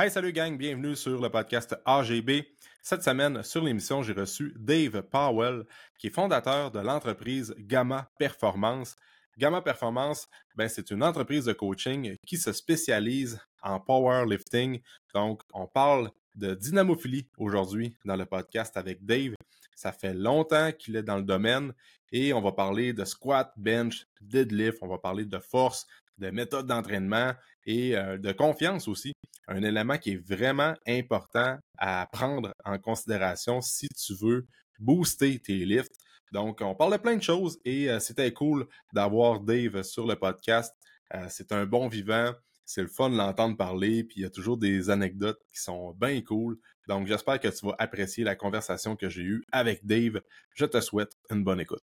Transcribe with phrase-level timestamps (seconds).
[0.00, 2.44] Hey, salut gang, bienvenue sur le podcast AGB.
[2.82, 5.64] Cette semaine, sur l'émission, j'ai reçu Dave Powell,
[5.98, 8.94] qui est fondateur de l'entreprise Gamma Performance.
[9.36, 14.80] Gamma Performance, ben, c'est une entreprise de coaching qui se spécialise en powerlifting.
[15.14, 19.34] Donc, on parle de dynamophilie aujourd'hui dans le podcast avec Dave.
[19.74, 21.72] Ça fait longtemps qu'il est dans le domaine
[22.12, 25.88] et on va parler de squat, bench, deadlift, on va parler de force,
[26.18, 27.32] de méthode d'entraînement
[27.66, 29.12] et euh, de confiance aussi.
[29.48, 34.46] Un élément qui est vraiment important à prendre en considération si tu veux
[34.78, 35.96] booster tes lifts.
[36.32, 40.16] Donc, on parle de plein de choses et euh, c'était cool d'avoir Dave sur le
[40.16, 40.74] podcast.
[41.14, 42.32] Euh, c'est un bon vivant.
[42.66, 45.94] C'est le fun de l'entendre parler, puis il y a toujours des anecdotes qui sont
[45.98, 46.58] bien cool.
[46.86, 50.20] Donc, j'espère que tu vas apprécier la conversation que j'ai eue avec Dave.
[50.54, 51.82] Je te souhaite une bonne écoute.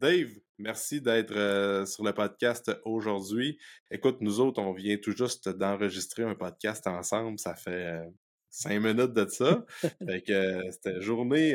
[0.00, 3.58] Dave, merci d'être euh, sur le podcast aujourd'hui.
[3.90, 7.36] Écoute, nous autres, on vient tout juste d'enregistrer un podcast ensemble.
[7.40, 8.04] Ça fait euh,
[8.48, 9.64] cinq minutes de ça.
[10.06, 11.54] fait que euh, c'était journée,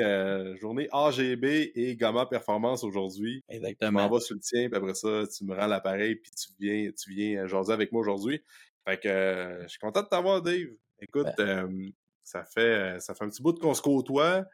[0.60, 3.46] journée AGB et Gamma Performance aujourd'hui.
[3.48, 3.90] Exactement.
[3.90, 6.50] Tu m'en vas sur le tien, puis après ça, tu me rends l'appareil, puis tu
[6.60, 8.44] viens, tu viens jaser avec moi aujourd'hui.
[8.86, 10.68] Fait que je suis content de t'avoir, Dave.
[11.00, 14.46] Écoute, ben ça fait, euh, ça fait un petit bout qu'on se côtoie.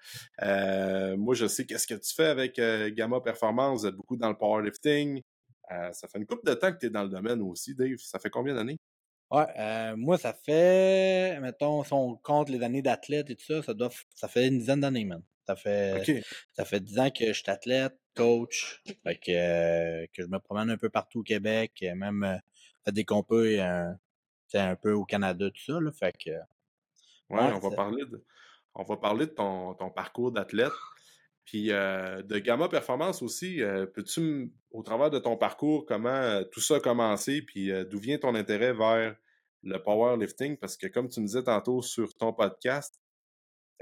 [0.42, 3.81] Euh, moi, je sais qu'est-ce que tu fais avec euh, Gamma Performance.
[3.81, 5.22] Vous êtes beaucoup dans le powerlifting.
[5.70, 7.97] ça fait une couple de temps que tu es dans le domaine aussi, Dave.
[8.00, 8.78] Ça fait combien d'années?
[9.31, 13.73] Ouais, moi, ça fait, mettons, si on compte les années d'athlète et tout ça, ça,
[13.75, 15.22] doit, ça fait une dizaine d'années, même.
[15.45, 20.28] Ça fait, ça fait dix ans que je suis athlète, coach, fait que, que je
[20.28, 22.40] me promène un peu partout au Québec, même
[22.84, 23.45] fait des compos
[24.56, 26.31] un peu au Canada, tout ça, là, fait que
[27.30, 28.23] oui, on va parler de,
[28.75, 30.72] on va parler de ton, parcours d'athlète.
[31.45, 36.44] Puis euh, de Gamma Performance aussi, euh, peux-tu, au travers de ton parcours, comment euh,
[36.44, 39.16] tout ça a commencé, puis d'où vient ton intérêt vers
[39.63, 40.57] le powerlifting?
[40.57, 43.01] Parce que comme tu me disais tantôt sur ton podcast,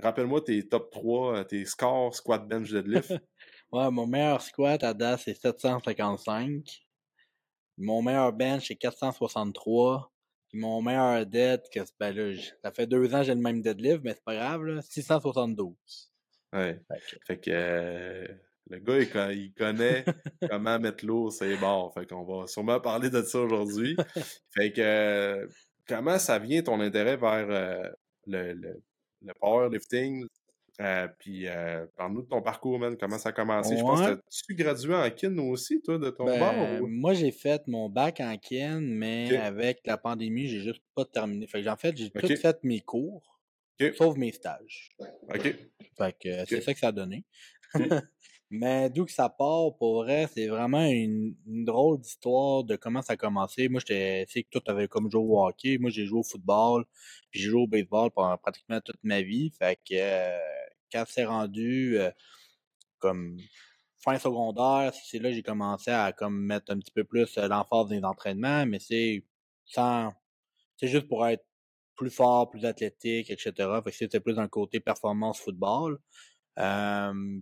[0.02, 3.12] rappelle-moi tes top 3, tes scores squat, bench, deadlift.
[3.72, 6.86] ouais, mon meilleur squat à date, c'est 755.
[7.78, 10.12] Mon meilleur bench, c'est 463
[10.58, 14.02] mon meilleur dead, que, ben là, ça fait deux ans que j'ai le même deadlift,
[14.04, 15.76] mais c'est pas grave, là, 672.
[16.54, 16.80] Ouais.
[17.26, 18.28] Fait que, euh,
[18.70, 20.06] le gars, il, connaît
[20.50, 21.90] comment mettre l'eau c'est bon.
[21.92, 23.96] Fait qu'on va sûrement parler de ça aujourd'hui.
[24.54, 25.48] fait que,
[25.88, 27.90] comment ça vient ton intérêt vers euh,
[28.26, 28.82] le, le,
[29.22, 30.26] le powerlifting,
[30.80, 32.96] euh, puis, euh, parle-nous de ton parcours, man.
[32.98, 33.76] Comment ça a commencé?
[33.78, 37.68] Je pense que tu gradué en kin aussi, toi, de ton ben, Moi, j'ai fait
[37.68, 41.48] mon bac en kin, mais avec la pandémie, j'ai juste pas terminé.
[41.48, 43.40] Fait que, en fait, j'ai tout fait mes cours,
[43.98, 44.92] sauf mes stages.
[45.34, 45.56] OK.
[45.98, 47.26] Fait que c'est ça que ça a donné.
[48.52, 53.14] mais d'où que ça part, pour vrai, c'est vraiment une, drôle d'histoire de comment ça
[53.14, 53.68] a commencé.
[53.68, 55.80] Moi, j'étais, tu sais, que toi, t'avais comme joué au hockey.
[55.80, 56.86] Moi, j'ai joué au football,
[57.32, 59.52] puis j'ai joué au baseball pendant pratiquement toute ma vie.
[59.58, 60.38] Fait que, euh,
[60.92, 62.12] quand c'est rendu euh,
[63.00, 63.38] comme
[64.00, 67.88] fin secondaire, c'est là que j'ai commencé à comme mettre un petit peu plus l'emphase
[67.88, 69.24] des entraînements, mais c'est
[69.66, 70.14] sans
[70.78, 71.44] c'est juste pour être
[71.96, 73.52] plus fort, plus athlétique, etc.
[73.84, 76.00] Fait que c'était plus d'un côté performance football.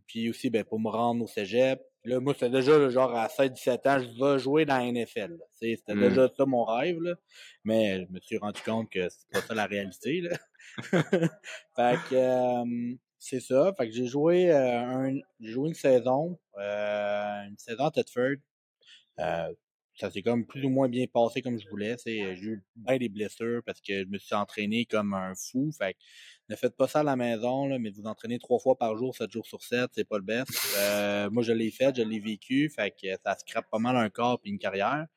[0.08, 1.82] puis aussi, ben, pour me rendre au cégep.
[2.06, 5.40] Là, moi, c'était déjà le genre à 16-17 ans, je vais jouer dans la NFL.
[5.52, 6.00] C'était mmh.
[6.00, 7.02] déjà ça mon rêve.
[7.02, 7.16] Là.
[7.64, 10.22] Mais je me suis rendu compte que c'est pas ça la réalité.
[10.22, 10.38] Là.
[11.76, 13.74] fait que c'est ça.
[13.78, 18.38] Fait que j'ai joué, euh, un, joué une saison, euh, une saison à Tedford.
[19.20, 19.54] Euh,
[19.98, 21.96] ça s'est comme plus ou moins bien passé comme je voulais.
[22.06, 25.72] J'ai eu bien des blessures parce que je me suis entraîné comme un fou.
[25.72, 26.00] Fait que
[26.50, 29.16] ne faites pas ça à la maison, là, mais vous entraînez trois fois par jour,
[29.16, 30.52] sept jours sur sept, c'est pas le best.
[31.32, 32.70] moi, je l'ai fait, je l'ai vécu.
[32.70, 35.08] Fait que ça scrape pas mal un corps et une carrière.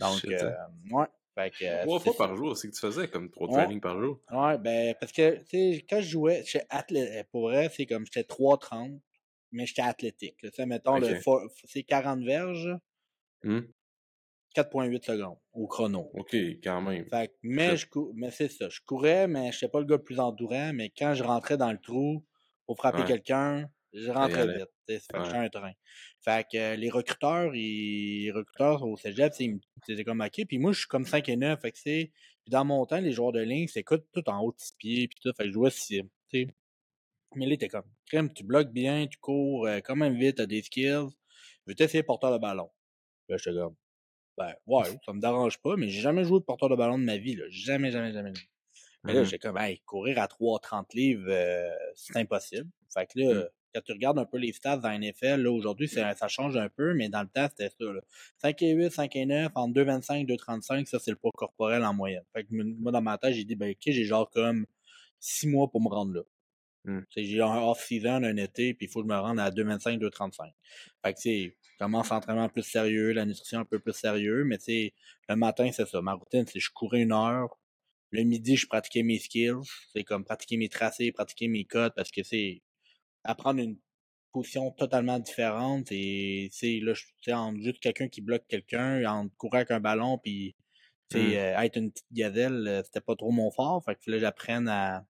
[0.00, 0.54] Donc, hein.
[0.90, 1.06] ouais,
[1.38, 4.20] euh, trois fois par jour, c'est que tu faisais comme trois trainings par jour.
[4.30, 7.26] Ouais, ben, parce que, tu sais, quand je jouais, j'étais athlétique.
[7.30, 9.00] Pour vrai, c'est comme, j'étais 3,30,
[9.52, 10.36] mais j'étais athlétique.
[10.38, 10.98] Tu sais, mettons,
[11.64, 12.76] c'est 40 verges,
[13.44, 13.64] 4,8
[14.54, 15.02] mmh.
[15.02, 16.10] secondes au chrono.
[16.14, 17.06] OK, quand même.
[17.08, 18.68] Fait, mais je mais c'est ça.
[18.68, 21.56] Je courais, mais je n'étais pas le gars le plus endurant, mais quand je rentrais
[21.56, 22.24] dans le trou
[22.66, 24.71] pour frapper quelqu'un, je rentrais vite.
[24.88, 25.72] C'est un train.
[26.20, 30.44] Fait que euh, les recruteurs, ils, les recruteurs au cégep, c'est comme OK.
[30.46, 31.60] Puis moi, je suis comme 5 et 9.
[31.60, 32.12] Fait que c'est.
[32.48, 35.08] Dans mon temps, les joueurs de ligne, c'est tout en haut de 6 pieds.
[35.08, 35.32] Puis tout.
[35.36, 36.02] Fait que je jouais 6.
[37.34, 40.46] Mais là, t'es comme crème, tu bloques bien, tu cours euh, quand même vite, t'as
[40.46, 41.08] des skills.
[41.66, 42.70] Je vais t'essayer porteur de ballon.
[43.28, 43.74] Là, je te comme.
[44.36, 47.04] Ben, ouais, ça me dérange pas, mais j'ai jamais joué de porteur de ballon de
[47.04, 47.44] ma vie, là.
[47.48, 48.32] Jamais, jamais, jamais.
[49.04, 52.70] Mais là, mmh j'ai comme, hey, courir à 3,30 livres, euh, c'est impossible.
[52.94, 53.48] Fait que là, mmh.
[53.74, 56.68] Quand tu regardes un peu les stats dans la NFL, là, aujourd'hui, ça change un
[56.68, 58.00] peu, mais dans le temps, c'était ça, là.
[58.38, 61.94] 5 et 8, 5 et 9, entre 2,25, 2,35, ça, c'est le poids corporel en
[61.94, 62.24] moyenne.
[62.32, 64.66] Fait que moi, dans ma tête, j'ai dit, ben, ok, j'ai genre comme
[65.20, 66.22] 6 mois pour me rendre là.
[66.84, 67.00] Mmh.
[67.16, 70.52] J'ai un off-season, un été, puis il faut que je me rende à 2,25, 2,35.
[71.04, 74.92] Fait que, tu commence l'entraînement plus sérieux, la nutrition un peu plus sérieux, mais tu
[75.28, 76.02] le matin, c'est ça.
[76.02, 77.56] Ma routine, c'est je courais une heure.
[78.10, 79.62] Le midi, je pratiquais mes skills.
[79.92, 82.62] C'est comme pratiquer mes tracés, pratiquer mes codes, parce que c'est
[83.24, 83.78] apprendre une
[84.32, 85.88] position totalement différente.
[85.90, 90.18] Et c'est là, je entre juste quelqu'un qui bloque quelqu'un, en courir avec un ballon,
[90.18, 90.54] puis
[91.14, 93.82] euh, être une petite gazelle, euh, c'était pas trop mon fort.
[93.84, 95.04] Fait que là, j'apprenne à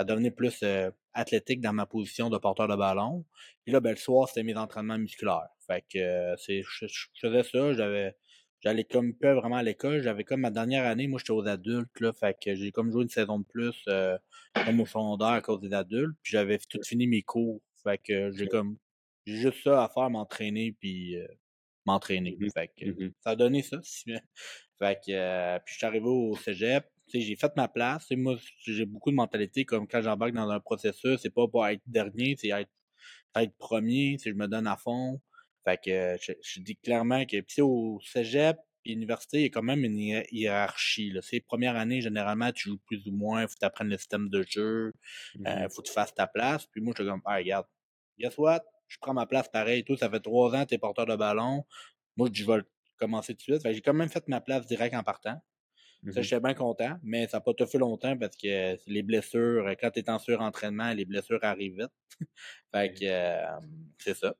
[0.00, 3.24] à devenir plus euh, athlétique dans ma position de porteur de ballon.
[3.64, 5.48] Puis là, ben, le soir, c'était mes entraînements musculaires.
[5.66, 6.86] Fait que euh, c'est, je,
[7.20, 8.16] faisais ça, j'avais.
[8.60, 10.02] J'allais comme peu vraiment à l'école.
[10.02, 12.12] J'avais comme ma dernière année, moi j'étais aux adultes, là.
[12.12, 14.18] Fait que j'ai comme joué une saison de plus euh,
[14.64, 16.16] comme au secondaire à cause des adultes.
[16.22, 17.60] Puis j'avais tout fini mes cours.
[17.82, 18.76] Fait que j'ai comme
[19.26, 21.16] j'ai juste ça à faire, m'entraîner puis
[21.86, 22.36] m'entraîner.
[22.38, 23.80] Mmh fait que mmh ça a donné ça.
[23.82, 26.84] fait que puis je suis arrivé au Cégep
[27.18, 28.06] j'ai fait ma place.
[28.12, 31.82] moi, j'ai beaucoup de mentalité comme quand j'embarque dans un processus, c'est pas pour être
[31.86, 32.70] dernier, c'est être,
[33.36, 35.20] être premier, je me donne à fond.
[35.64, 39.84] Fait que je, dis clairement que puis au Cégep l'université, il y a quand même
[39.84, 41.10] une hiérarchie.
[41.10, 41.20] Là.
[41.22, 44.42] C'est première année, généralement, tu joues plus ou moins, il faut t'apprendre le système de
[44.42, 44.92] jeu,
[45.34, 46.66] il euh, mmh faut que tu fasses ta place.
[46.66, 47.66] Puis moi, je suis comme ah, regarde,
[48.18, 48.64] guess what?
[48.88, 49.84] Je prends ma place pareil.
[49.84, 51.64] Toi, ça fait trois ans que tu es porteur de ballon.
[52.16, 52.62] Moi, je vais
[52.98, 53.74] commencer tout de suite.
[53.74, 55.40] j'ai quand même fait ma place direct en partant.
[56.12, 59.02] Ça, mmh j'étais bien content, mais ça n'a pas tout fait longtemps parce que les
[59.02, 61.92] blessures, quand tu es en surentraînement, les blessures arrivent vite.
[62.72, 63.44] fait que
[63.98, 64.34] c'est ça.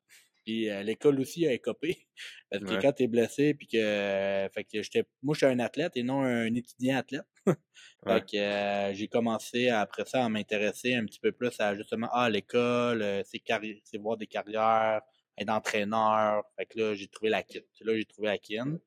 [0.44, 2.06] Puis l'école aussi a écopé.
[2.50, 4.48] Parce que quand tu es blessé, puis que.
[4.52, 5.04] fait que j'étais.
[5.22, 7.26] Moi, je suis un athlète et non un étudiant athlète.
[8.06, 12.28] fait que j'ai commencé après ça à m'intéresser un petit peu plus à justement ah,
[12.28, 15.02] l'école, c'est voir des carrières,
[15.38, 16.42] être entraîneur.
[16.56, 17.60] Fait que là, j'ai trouvé la kin.
[17.80, 18.78] Là, j'ai trouvé la kin.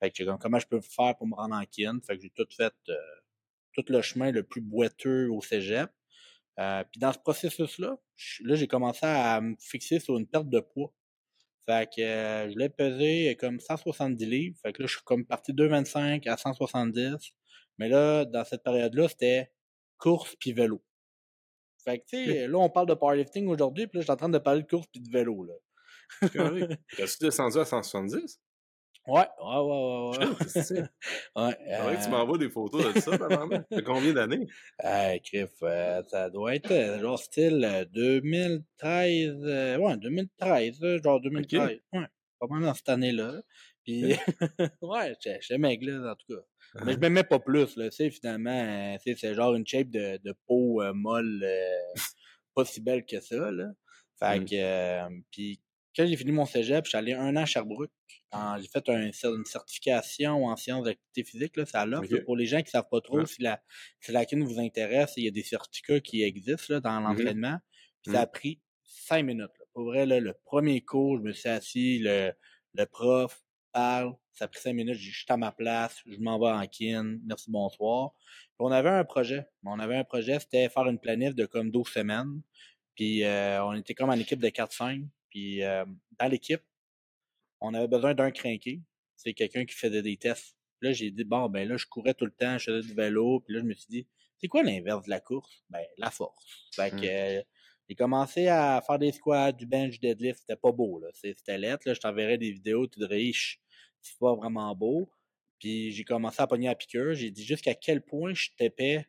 [0.00, 1.98] Fait que comment je peux faire pour me rendre en kin?
[2.06, 2.94] Fait que j'ai tout fait, euh,
[3.72, 5.90] tout le chemin le plus boiteux au cégep.
[6.58, 7.96] Euh, puis dans ce processus-là,
[8.44, 10.92] là, j'ai commencé à me fixer sur une perte de poids.
[11.66, 14.56] Fait que euh, je l'ai pesé comme 170 livres.
[14.62, 17.32] Fait que là, je suis comme parti de 2,25 à 170.
[17.78, 19.50] Mais là, dans cette période-là, c'était
[19.98, 20.82] course puis vélo.
[21.84, 24.16] Fait que, tu sais, là, on parle de powerlifting aujourd'hui, puis là, je suis en
[24.16, 25.54] train de parler de course puis de vélo, là.
[26.96, 28.40] T'as-tu descendu à 170?
[29.06, 30.26] Ouais, ouais, ouais, ouais.
[30.26, 30.34] ouais.
[30.46, 30.80] c'est
[31.36, 31.56] ouais,
[31.96, 33.28] que tu m'envoies des photos de ça, ça
[33.72, 34.46] fait combien d'années?
[34.84, 35.50] Euh, Criff,
[36.08, 39.36] ça doit être euh, genre style 2013.
[39.42, 41.78] Euh, ouais, 2013, genre 2013.
[41.92, 42.06] Ouais,
[42.38, 43.40] pas mal dans cette année-là.
[43.84, 44.12] Puis,
[44.82, 46.84] ouais, j'étais maigre, en tout cas.
[46.84, 50.34] Mais je m'aimais pas plus, là, tu sais, finalement, c'est genre une shape de, de
[50.46, 51.44] peau molle,
[52.54, 53.72] pas si belle que ça, là.
[54.18, 54.44] Fait mmh.
[54.44, 55.60] que, puis
[55.96, 57.90] quand j'ai fini mon cégep, je suis allé un an à Sherbrooke.
[58.32, 62.16] J'ai fait une certification en sciences d'activité physique, là, ça l'offre.
[62.24, 63.60] Pour les gens qui ne savent pas trop si la
[64.00, 67.58] si la vous intéresse, il y a des certificats qui existent là, dans mmh l'entraînement.
[68.06, 68.16] Ça mmh.
[68.16, 69.50] a pris cinq minutes.
[69.72, 72.32] Pour vrai, là, le premier cours, je me suis assis, le,
[72.74, 76.38] le prof parle, ça a pris cinq minutes, je suis à ma place, je m'en
[76.38, 78.12] vais en kin, merci, bonsoir.
[78.16, 79.46] Puis on avait un projet.
[79.64, 82.42] On avait un projet, c'était faire une planif de comme 12 semaines.
[82.94, 85.06] Puis euh, on était comme en équipe de 4-5.
[85.30, 85.84] Puis euh,
[86.18, 86.62] dans l'équipe,
[87.60, 88.82] on avait besoin d'un crinqué.
[89.16, 90.56] C'est quelqu'un qui faisait des tests.
[90.80, 93.40] Là, j'ai dit, bon, ben là, je courais tout le temps, je faisais du vélo.
[93.40, 94.06] Puis là, je me suis dit,
[94.38, 95.62] c'est quoi l'inverse de la course?
[95.68, 96.70] Ben, la force.
[96.74, 97.44] Fait que mmh.
[97.88, 100.40] j'ai commencé à faire des squats, du bench, du deadlift.
[100.40, 101.08] C'était pas beau, là.
[101.12, 101.92] C'était lettre, là.
[101.92, 103.30] Je t'enverrai des vidéos, tu dirais,
[104.00, 105.10] c'est pas vraiment beau.
[105.58, 107.12] Puis j'ai commencé à pogner à piqueur.
[107.12, 109.06] J'ai dit jusqu'à quel point je tapais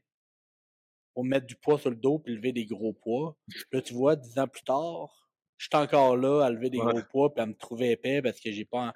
[1.14, 3.38] pour mettre du poids sur le dos puis lever des gros poids.
[3.72, 5.31] Là, tu vois, dix ans plus tard,
[5.62, 8.40] je suis encore là à lever des gros poids puis à me trouver épais parce
[8.40, 8.92] que j'ai pas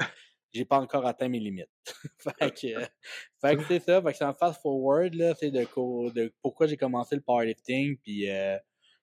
[0.51, 1.69] j'ai pas encore atteint mes limites.
[2.17, 2.85] fait que,
[3.39, 5.59] fait que c'est ça, fait que c'est en fast forward là, c'est de,
[6.11, 8.57] de pourquoi j'ai commencé le powerlifting puis euh,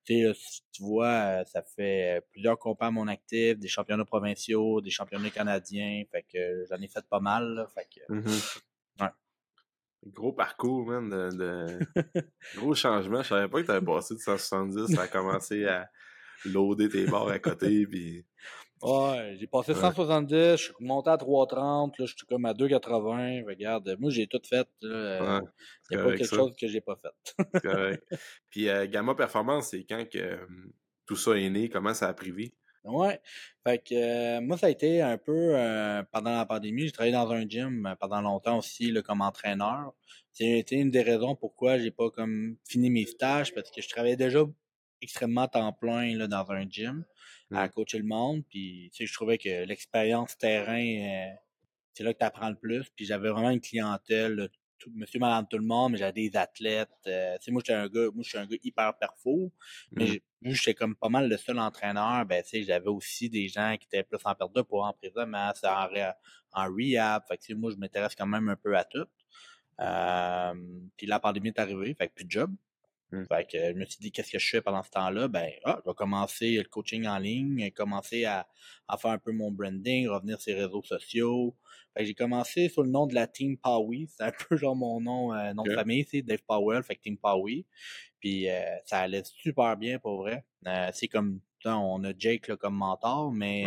[0.04, 0.34] tu
[0.80, 6.24] vois, ça fait plusieurs compas à mon actif, des championnats provinciaux, des championnats canadiens, fait
[6.24, 9.10] que j'en ai fait pas mal, fait que mmh ouais.
[10.08, 11.78] Gros parcours, man, de, de...
[12.56, 13.22] gros changement.
[13.22, 15.88] Je savais pas que tu avais passé de 170 à commencer à
[16.44, 17.86] loader tes barres à côté.
[17.90, 18.24] Puis...
[18.82, 23.42] Ouais, j'ai passé 170, je suis monté à 330, là, je suis comme à 280.
[23.46, 24.66] Regarde, moi, j'ai tout fait.
[24.82, 27.36] Il n'y a pas quelque chose que j'ai pas fait.
[27.62, 28.02] correct.
[28.50, 30.38] Puis euh, Gamma Performance, c'est quand que
[31.06, 31.68] tout ça est né?
[31.68, 32.52] Comment ça a privé?
[32.84, 33.20] Ouais.
[33.64, 37.12] Fait que euh, moi, ça a été un peu euh, pendant la pandémie, j'ai travaillé
[37.12, 39.94] dans un gym euh, pendant longtemps aussi là, comme entraîneur.
[40.32, 44.16] C'était une des raisons pourquoi j'ai pas comme fini mes stages parce que je travaillais
[44.16, 44.44] déjà
[45.02, 47.04] extrêmement temps plein là, dans un gym
[47.52, 47.70] à mmh.
[47.70, 48.42] coacher le monde.
[48.48, 51.34] Puis je trouvais que l'expérience terrain,
[51.92, 52.88] c'est là que tu apprends le plus.
[52.96, 54.48] Puis j'avais vraiment une clientèle
[54.94, 56.88] monsieur, madame, tout le monde, mais j'avais des athlètes.
[57.06, 59.52] Euh, moi, j'étais un gars, moi, je suis un gars hyper perfo.
[59.92, 60.08] Mais mmh.
[60.08, 63.48] vu que j'étais comme pas mal le seul entraîneur, ben, tu sais, j'avais aussi des
[63.48, 65.52] gens qui étaient plus en perte de poids, en prison, en,
[66.52, 67.22] en rehab.
[67.28, 69.06] Fait que, moi, je m'intéresse quand même un peu à tout.
[69.80, 70.54] Euh,
[70.96, 72.54] puis la pandémie est arrivée, fait que plus de job.
[73.28, 75.28] Fait que je me suis dit, qu'est-ce que je fais pendant ce temps-là?
[75.28, 78.48] Ben, ah, je vais commencer le coaching en ligne, commencer à,
[78.88, 81.54] à faire un peu mon branding, revenir sur les réseaux sociaux.
[81.94, 84.08] Fait que j'ai commencé sous le nom de la Team Powie.
[84.16, 87.02] C'est un peu genre mon nom, euh, nom de famille, c'est Dave Powell, fait que
[87.02, 87.66] Team Powie.
[88.18, 90.44] Puis euh, ça allait super bien pour vrai.
[90.66, 93.64] Euh, c'est comme, on a Jake là, comme mentor, mais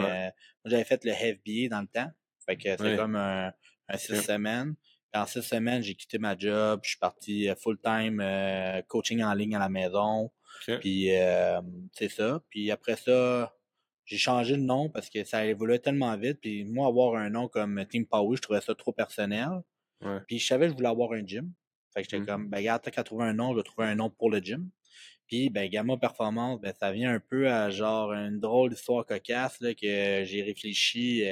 [0.66, 2.12] j'avais fait le FBA dans le temps.
[2.46, 3.54] Fait que c'est comme un,
[3.90, 4.76] un six semaines
[5.14, 6.82] en six semaines, j'ai quitté ma job.
[6.84, 10.32] Je suis parti euh, full-time euh, coaching en ligne à la maison.
[10.80, 11.62] Puis euh,
[11.94, 12.42] c'est ça.
[12.50, 13.54] Puis après ça,
[14.06, 16.40] j'ai changé de nom parce que ça évoluait tellement vite.
[16.42, 19.50] Puis moi, avoir un nom comme Team Power, je trouvais ça trop personnel.
[20.28, 21.52] Puis je savais que je voulais avoir un gym.
[21.94, 22.28] Fait que j'étais mm-hmm.
[22.28, 24.40] comme, ben regarde, t'as qu'à trouver un nom, je vais trouver un nom pour le
[24.40, 24.70] gym.
[25.28, 29.60] Puis ben Gamma Performance, ben ça vient un peu à genre une drôle d'histoire cocasse
[29.62, 31.24] là, que j'ai réfléchi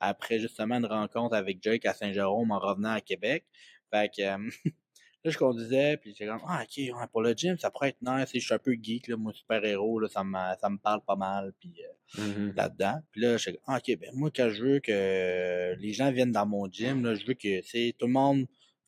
[0.00, 3.44] après justement une rencontre avec Jake à Saint-Jérôme en revenant à Québec.
[3.90, 4.50] Fait que euh,
[5.24, 8.30] là, je conduisais, puis j'étais comme Ah, ok, pour le gym, ça pourrait être nice.
[8.32, 11.16] Je suis un peu geek, là, moi, super-héros, là, ça, me, ça me parle pas
[11.16, 12.56] mal, puis euh, mm-hmm.
[12.56, 13.00] là-dedans.
[13.12, 16.32] Puis là, j'étais comme Ah, ok, ben moi, quand je veux que les gens viennent
[16.32, 18.46] dans mon gym, là, je veux que c'est tout le monde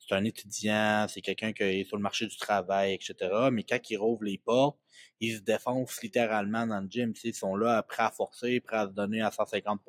[0.08, 3.48] c'est un étudiant, c'est quelqu'un qui est sur le marché du travail, etc.
[3.52, 4.78] Mais quand ils rouvrent les portes,
[5.20, 7.12] ils se défoncent littéralement dans le gym.
[7.24, 9.80] Ils sont là, prêts à forcer, prêts à se donner à 150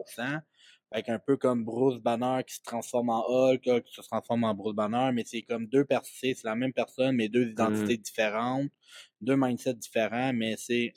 [0.92, 4.56] avec un peu comme Bruce Banner qui se transforme en Hulk, qui se transforme en
[4.56, 8.02] Bruce Banner, mais c'est comme deux personnes, c'est la même personne, mais deux identités mmh.
[8.02, 8.72] différentes,
[9.22, 10.94] deux mindsets différents, mais c'est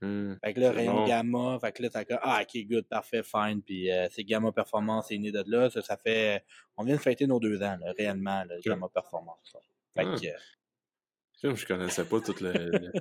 [0.00, 0.34] mmh.
[0.42, 3.90] Fait que là, rayon gamma, fait que là, t'as ah, ok, good, parfait, fine, puis
[3.90, 6.42] euh, c'est gamma performance, c'est né de là, ça, ça fait,
[6.76, 9.56] on vient de fêter nos deux ans, là, réellement, le gamma performance.
[9.94, 10.16] Fait ah.
[10.18, 12.92] que, euh, je connaissais pas tout le, le,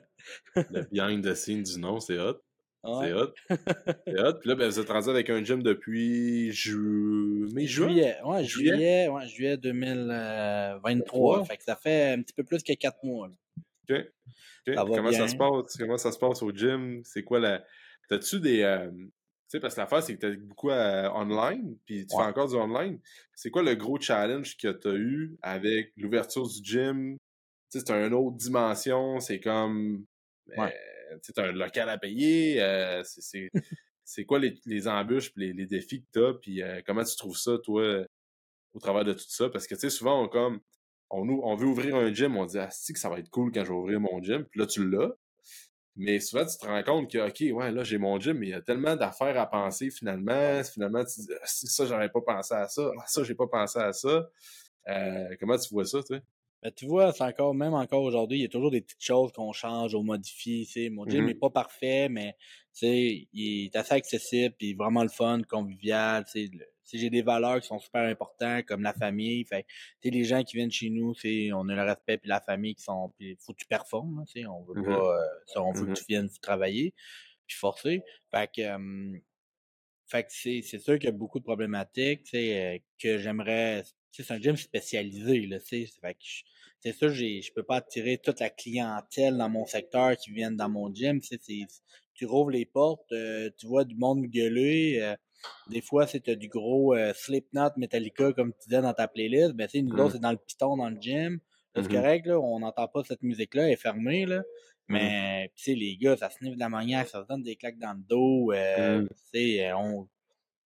[0.71, 2.41] le behind the scenes du nom, c'est hot.
[2.85, 3.33] C'est hot.
[4.07, 4.33] C'est hot.
[4.39, 7.47] Puis là, ben, vous êtes rendu avec un gym depuis ju...
[7.53, 8.17] mai, juillet.
[8.25, 11.45] Ouais, juillet, ouais, juillet 2023.
[11.45, 13.29] Fait que ça fait un petit peu plus que quatre mois.
[13.89, 13.95] OK.
[14.75, 15.77] comment ça se passe?
[15.77, 17.01] Comment ça se passe au gym?
[17.05, 17.63] C'est quoi la.
[18.09, 18.63] T'as-tu des.
[18.63, 19.11] Euh, tu
[19.47, 22.55] sais, parce que l'affaire, c'est que t'as beaucoup euh, online, puis tu fais encore du
[22.55, 22.99] online.
[23.33, 27.17] C'est quoi le gros challenge que t'as eu avec l'ouverture du gym?
[27.71, 29.21] Tu sais, c'est une autre dimension.
[29.21, 30.05] C'est comme.
[30.57, 30.73] Ouais
[31.21, 36.25] tu un local à payer, euh, c'est quoi les, embûches les, les, défis que tu
[36.25, 38.05] as, puis euh, comment tu trouves ça, toi,
[38.73, 39.49] au travers de tout ça?
[39.49, 40.59] Parce que, tu sais, souvent, on, comme,
[41.09, 43.51] on, on veut ouvrir un gym, on dit, ah, si, que ça va être cool
[43.51, 45.11] quand je vais ouvrir mon gym, puis là, tu l'as.
[45.95, 48.49] Mais souvent, tu te rends compte que, OK, ouais, là, j'ai mon gym, mais il
[48.49, 50.63] y a tellement d'affaires à penser finalement.
[50.63, 52.91] Finalement, tu dis, ah, ça, j'aurais pas pensé à ça.
[52.97, 54.29] Ah, ça, j'ai pas pensé à ça.
[54.89, 56.23] Euh, comment tu vois ça, tu sais?
[56.63, 59.33] Ben, tu vois, c'est encore, même encore aujourd'hui, il y a toujours des petites choses
[59.33, 60.63] qu'on change, on modifie.
[60.65, 62.37] sais Mon gym n'est mmh pas parfait, mais
[62.81, 66.23] il est assez accessible, puis vraiment le fun, convivial.
[66.25, 66.49] Si
[66.93, 69.43] j'ai des valeurs qui sont super importantes, comme la famille.
[69.43, 69.65] Fait
[70.05, 71.13] les gens qui viennent chez nous,
[71.53, 73.11] on a le respect puis la famille qui sont.
[73.17, 74.23] Puis faut que tu performes.
[74.47, 75.17] on veut pas.
[75.17, 76.93] Euh, on veut que tu viennes travailler,
[77.45, 78.03] puis forcer.
[78.31, 78.61] Fait que,
[80.07, 83.83] fait que c'est sûr qu'il y a beaucoup de problématiques euh, que j'aimerais
[84.21, 86.15] c'est un gym spécialisé, là, tu sais.
[86.79, 90.69] C'est sûr, je peux pas attirer toute la clientèle dans mon secteur qui viennent dans
[90.69, 91.19] mon gym.
[92.13, 94.99] Tu rouvres les portes, euh, tu vois du monde gueuler.
[95.01, 95.15] Euh,
[95.69, 99.53] des fois, c'est du gros euh, Slipknot, Metallica, comme tu disais dans ta playlist.
[99.53, 100.11] Ben, nous autres, mmh.
[100.11, 101.39] c'est dans le piton dans le gym.
[101.75, 104.39] C'est mmh correct, là, on n'entend pas cette musique-là, elle est fermée, là.
[104.39, 104.93] Mmh.
[104.93, 107.79] Mais, tu sais, les gars, ça se de la manière, ça se donne des claques
[107.79, 108.51] dans le dos.
[108.51, 110.07] Euh, tu sais, on,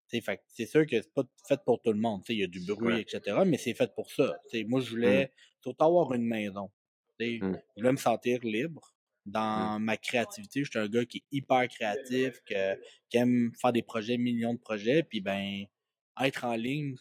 [0.08, 2.24] c'est sûr que c'est pas fait pour tout le monde.
[2.30, 3.40] Il y a du bruit, etc.
[3.46, 4.38] Mais c'est fait pour ça.
[4.68, 4.90] moi, je mmh.
[4.90, 6.72] voulais surtout avoir une maison.
[7.20, 7.26] Mmh.
[7.42, 8.94] Je voulais me sentir libre
[9.26, 9.32] mmh.
[9.32, 10.64] dans ma créativité.
[10.64, 12.76] Je suis un gars qui est hyper créatif, que,
[13.10, 15.04] qui aime faire des projets, millions de projets.
[15.04, 15.66] Puis ben,
[16.22, 16.96] être en ligne,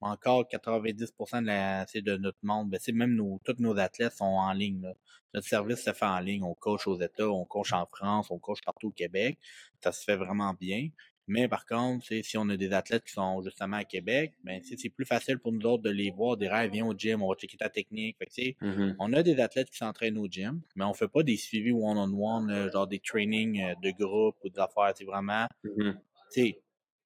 [0.00, 4.52] encore 90% de, la, de notre monde, ben, même nos, tous nos athlètes sont en
[4.52, 4.92] ligne.
[5.32, 6.42] Notre service se fait en ligne.
[6.42, 9.38] On coach aux États, on coach en France, on coach partout au Québec.
[9.82, 10.88] Ça se fait vraiment bien.
[11.30, 14.88] Mais par contre, si on a des athlètes qui sont justement à Québec, ben c'est
[14.88, 17.36] plus facile pour nous autres de les voir, des rêves, viens au gym, on va
[17.36, 18.16] checker ta technique.
[18.18, 18.96] Fait mm-hmm.
[18.98, 22.72] On a des athlètes qui s'entraînent au gym, mais on fait pas des suivis one-on-one,
[22.72, 24.92] genre des trainings euh, de groupe ou des affaires.
[24.96, 26.56] C'est vraiment, mm-hmm.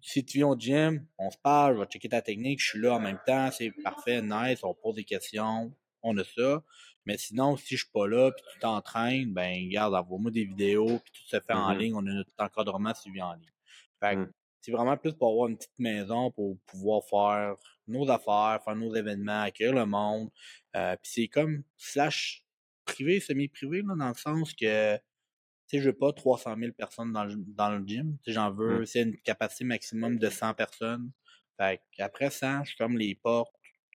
[0.00, 2.80] si tu viens au gym, on se parle, je vais checker ta technique, je suis
[2.80, 5.70] là en même temps, c'est parfait, nice, on pose des questions,
[6.02, 6.62] on a ça.
[7.04, 10.86] Mais sinon, si je suis pas là, puis tu t'entraînes, ben regarde, envoie-moi des vidéos,
[10.86, 11.78] puis tout se fait en mm-hmm.
[11.78, 13.50] ligne, on a notre encadrement suivi en ligne.
[14.04, 14.30] Fait mm.
[14.60, 17.56] c'est vraiment plus pour avoir une petite maison pour pouvoir faire
[17.86, 20.30] nos affaires, faire nos événements, accueillir le monde.
[20.76, 22.44] Euh, puis c'est comme slash
[22.84, 27.12] privé, semi-privé, là, dans le sens que tu sais, je veux pas 300 000 personnes
[27.12, 28.18] dans le, dans le gym.
[28.26, 28.86] J'en veux, mm.
[28.86, 31.10] c'est une capacité maximum de 100 personnes.
[31.58, 33.54] Fait après 100, je ferme les portes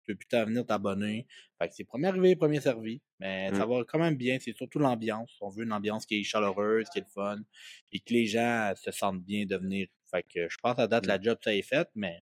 [0.09, 1.27] peux plus t'en venir t'abonner.
[1.59, 3.01] Fait que c'est premier arrivé, premier servi.
[3.21, 3.71] Mais ça mmh.
[3.71, 4.39] va quand même bien.
[4.41, 5.37] C'est surtout l'ambiance.
[5.41, 7.41] On veut une ambiance qui est chaleureuse, qui est le fun.
[7.93, 9.89] Et que les gens se sentent bien de venir.
[10.11, 12.23] Fait que je pense à date, la job, ça est fait, mais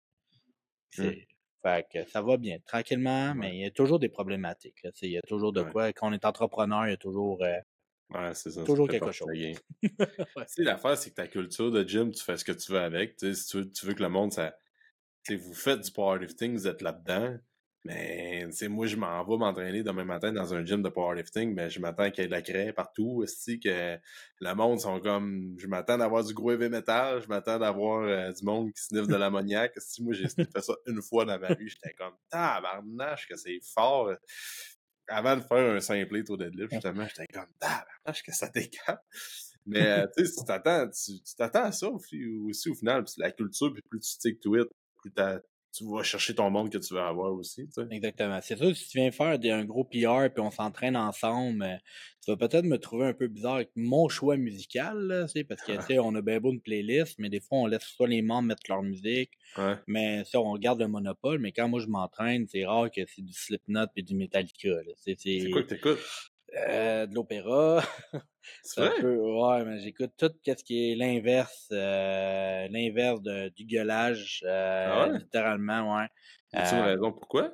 [0.99, 1.11] mmh.
[1.63, 4.83] Fait que ça va bien, tranquillement, mais il y a toujours des problématiques.
[5.03, 5.93] Il y a toujours de quoi.
[5.93, 7.59] Quand on est entrepreneur, il y a toujours, euh,
[8.15, 9.29] ouais, ça, toujours quelque chose.
[9.83, 10.47] ouais.
[10.57, 13.17] L'affaire, c'est que ta culture de gym, tu fais ce que tu veux avec.
[13.21, 14.57] si tu veux, tu veux que le monde, ça.
[15.29, 17.37] vous faites du powerlifting, vous êtes là-dedans.
[17.85, 21.55] Mais, tu sais, moi, je m'en vais m'entraîner demain matin dans un gym de powerlifting,
[21.55, 23.97] mais je m'attends qu'il y ait de la craie partout, aussi, que
[24.41, 28.33] le monde sont comme, je m'attends d'avoir du gros heavy metal, je m'attends d'avoir euh,
[28.33, 29.73] du monde qui sniffe de l'ammoniaque.
[29.79, 33.61] si moi, j'ai fait ça une fois dans ma vie, j'étais comme, tabarnache, que c'est
[33.75, 34.13] fort.
[35.09, 39.01] Avant de faire un simple au deadlift, justement, j'étais comme, tabarnache, que ça décale.
[39.65, 43.33] Mais, euh, tu sais, tu t'attends, tu t'attends à ça aussi, au final, c'est la
[43.33, 44.69] culture, puis plus tu stick to it,
[45.01, 45.39] plus t'as
[45.73, 47.69] tu vas chercher ton monde que tu veux avoir aussi.
[47.91, 48.41] Exactement.
[48.43, 51.77] C'est sûr, si tu viens faire un gros PR puis on s'entraîne ensemble, euh,
[52.25, 55.99] tu vas peut-être me trouver un peu bizarre avec mon choix musical, là, parce que
[56.01, 58.63] on a bien beau une playlist, mais des fois on laisse soit les membres mettre
[58.69, 59.31] leur musique.
[59.87, 63.23] Mais ça, on garde le monopole, mais quand moi je m'entraîne, c'est rare que c'est
[63.23, 64.69] du Slipknot et du Metallica.
[64.97, 66.30] C'est quoi que t'écoutes?
[66.57, 67.83] Euh, de l'opéra.
[68.63, 69.03] C'est vrai?
[69.03, 75.97] ouais, mais j'écoute tout ce qui est l'inverse, euh, l'inverse du gueulage, euh, ah littéralement,
[75.97, 76.07] ouais.
[76.53, 77.53] As-tu une raison pourquoi?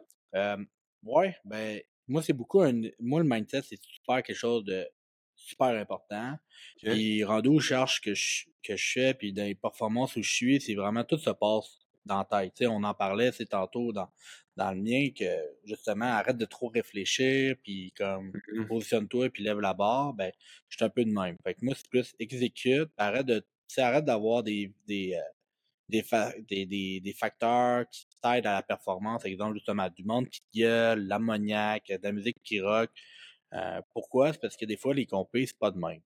[1.03, 4.89] ouais, ben, moi, c'est beaucoup un, moi, le mindset, c'est super quelque chose de
[5.35, 6.39] super important.
[6.79, 10.33] Puis, rendu je cherche que je, que je fais, puis dans les performances où je
[10.33, 12.69] suis, c'est vraiment tout se passe dans la tête.
[12.69, 14.09] on en parlait, c'est tantôt dans,
[14.57, 15.25] dans le mien que
[15.65, 18.67] justement arrête de trop réfléchir puis comme mm-hmm.
[18.67, 20.33] positionne-toi puis lève la barre ben
[20.69, 21.37] je suis un peu de même.
[21.45, 23.45] Fait que moi c'est plus exécute arrête de
[23.79, 25.21] arrête d'avoir des des, euh,
[25.89, 29.25] des, des, des, facteurs qui t'aident à la performance.
[29.25, 32.91] Exemple justement du monde qui gueule l'ammoniaque de la musique qui rock.
[33.53, 34.33] Euh, pourquoi?
[34.33, 36.01] C'est parce que des fois les compés c'est pas de même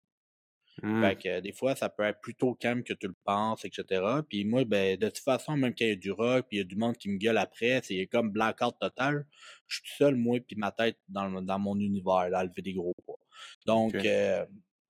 [0.84, 1.02] Mmh.
[1.02, 4.04] Fait que des fois, ça peut être plutôt calme que tu le penses, etc.
[4.28, 6.62] Puis moi, ben, de toute façon, même qu'il y a du rock, puis il y
[6.62, 9.26] a du monde qui me gueule après, c'est comme blackout total.
[9.68, 12.62] Je suis tout seul, moi, puis ma tête dans, dans mon univers, là, à lever
[12.62, 13.20] des gros poids.
[13.66, 14.46] Donc, euh,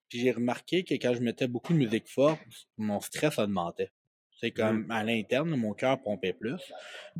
[0.10, 2.40] j'ai remarqué que quand je mettais beaucoup de musique forte,
[2.78, 3.92] mon stress augmentait.
[4.40, 4.92] C'est comme mmh.
[4.92, 6.62] à l'interne, mon cœur pompait plus.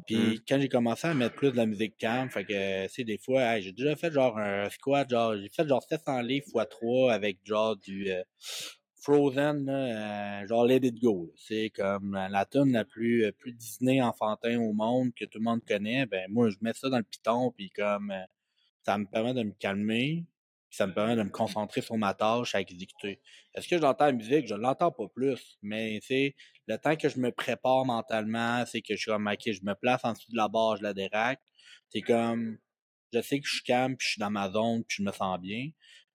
[0.06, 0.40] Puis mmh.
[0.48, 3.60] quand j'ai commencé à mettre plus de la musique calme, fait que c'est des fois,
[3.60, 7.40] j'ai déjà fait genre un squat, genre j'ai fait genre 700 livres x 3 avec
[7.44, 8.22] genre du euh,
[9.02, 11.34] Frozen, euh, genre Let It Go.
[11.36, 15.46] C'est comme la tune la plus euh, plus Disney enfantin au monde que tout le
[15.46, 16.06] monde connaît.
[16.06, 18.14] Ben moi je mets ça dans le piton puis comme
[18.84, 20.24] ça me permet de me calmer
[20.78, 23.20] ça me permet de me concentrer sur ma tâche à exécuter.
[23.56, 24.48] Est-ce que j'entends la musique?
[24.48, 26.36] Je ne l'entends pas plus, mais c'est
[26.68, 30.02] le temps que je me prépare mentalement, c'est que je suis comme, je me place
[30.04, 31.42] en dessous de la barre, je la déraque.
[31.90, 32.60] C'est comme,
[33.12, 35.12] je sais que je suis calme, puis je suis dans ma zone, puis je me
[35.12, 35.70] sens bien.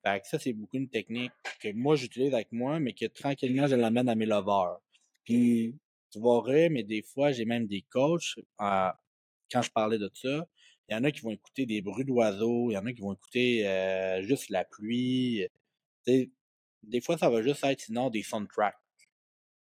[0.04, 3.66] Fait que ça, c'est beaucoup une technique que moi, j'utilise avec moi, mais que tranquillement,
[3.66, 4.78] je l'amène à mes lovers.
[5.24, 5.76] Puis,
[6.12, 8.90] tu vois, mais des fois, j'ai même des coachs, euh,
[9.50, 10.46] quand je parlais de ça,
[10.92, 13.00] il y en a qui vont écouter des bruits d'oiseaux, il y en a qui
[13.00, 15.46] vont écouter euh, juste la pluie.
[16.06, 18.76] des fois, ça va juste être sinon des soundtracks.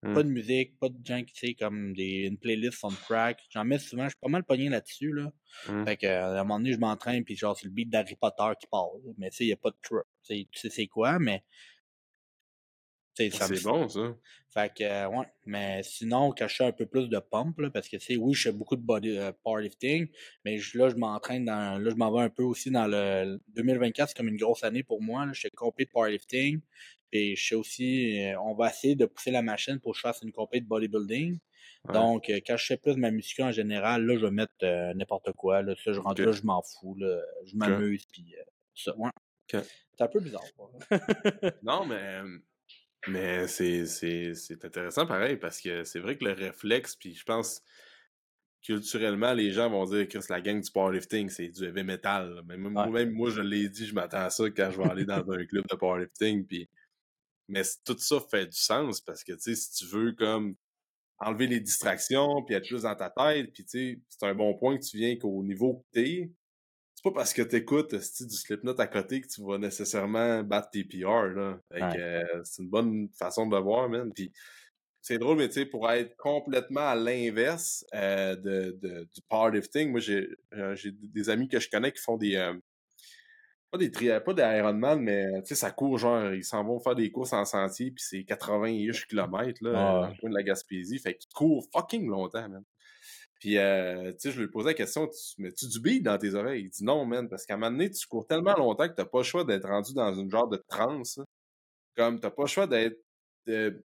[0.03, 0.23] Pas mmh.
[0.23, 3.38] de musique, pas de gens qui, tu comme des, une playlist soundtrack.
[3.51, 5.31] J'en mets souvent, je suis pas mal pogné là-dessus, là.
[5.69, 5.85] Mmh.
[5.85, 8.51] Fait que, à un moment donné, je m'entraîne, puis genre, c'est le beat d'Harry Potter
[8.59, 8.99] qui parle.
[9.19, 10.05] Mais tu sais, il n'y a pas de truc.
[10.27, 11.45] Tu sais c'est quoi, mais
[13.14, 14.16] c'est bon, ça.
[14.53, 15.27] Fait que, euh, ouais.
[15.46, 18.35] Mais sinon, quand je fais un peu plus de pompe, là, parce que, c'est oui,
[18.35, 20.09] je fais beaucoup de body, euh, powerlifting,
[20.44, 24.09] mais là, je m'entraîne dans, là, je m'en vais un peu aussi dans le 2024,
[24.09, 25.33] c'est comme une grosse année pour moi, là.
[25.33, 26.61] Je fais complet de powerlifting.
[27.12, 30.03] Et je sais aussi, euh, on va essayer de pousser la machine pour que je
[30.03, 31.38] fasse une compétition de bodybuilding.
[31.92, 34.53] Donc, quand je fais plus de ma muscu en général, là, je vais mettre
[34.94, 35.62] n'importe quoi.
[35.62, 36.94] Là, ça, je rentre là, je m'en fous.
[36.94, 38.35] Là, je m'amuse, puis
[38.75, 38.94] ça.
[38.96, 39.11] Ouais.
[39.51, 40.44] C'est un peu bizarre.
[41.62, 42.20] non, mais
[43.08, 47.62] Mais c'est intéressant pareil parce que c'est vrai que le réflexe, puis je pense
[48.62, 52.42] culturellement, les gens vont dire que la gang du powerlifting, c'est du heavy metal.
[52.46, 55.30] Mais même, moi, je l'ai dit, je m'attends à ça quand je vais aller dans
[55.30, 56.46] un club de powerlifting.
[56.46, 56.68] Puis...
[57.48, 60.56] Mais tout ça fait du sens parce que, tu sais, si tu veux comme
[61.18, 64.54] enlever les distractions, puis être plus dans ta tête, puis tu sais, c'est un bon
[64.56, 66.30] point que tu viens qu'au niveau que t'es,
[67.00, 70.84] c'est pas parce que t'écoutes du Slipknot à côté que tu vas nécessairement battre tes
[70.84, 71.58] PR, là.
[71.72, 74.12] Euh, c'est une bonne façon de le voir, man.
[74.12, 74.30] Puis
[75.00, 79.90] c'est drôle, mais tu sais, pour être complètement à l'inverse euh, de, de, du powerlifting,
[79.90, 82.36] moi, j'ai euh, des amis que je connais qui font des...
[83.70, 86.80] pas des tri pas des Ironman, mais tu sais, ça court, genre, ils s'en vont
[86.80, 90.42] faire des courses en sentier, puis c'est 80-ish km, là, dans le coin de la
[90.42, 90.98] Gaspésie.
[90.98, 92.64] Fait qu'ils courent fucking longtemps, man.
[93.40, 96.35] Puis, euh, tu sais, je lui posais la question, tu mets-tu du beat dans tes
[96.35, 96.64] oreilles?
[96.64, 99.07] Il dit non, man, parce qu'à un moment donné, tu cours tellement longtemps que t'as
[99.07, 101.18] pas le choix d'être rendu dans une genre de transe.
[101.96, 103.03] Comme, t'as pas le choix d'être,
[103.46, 103.83] de,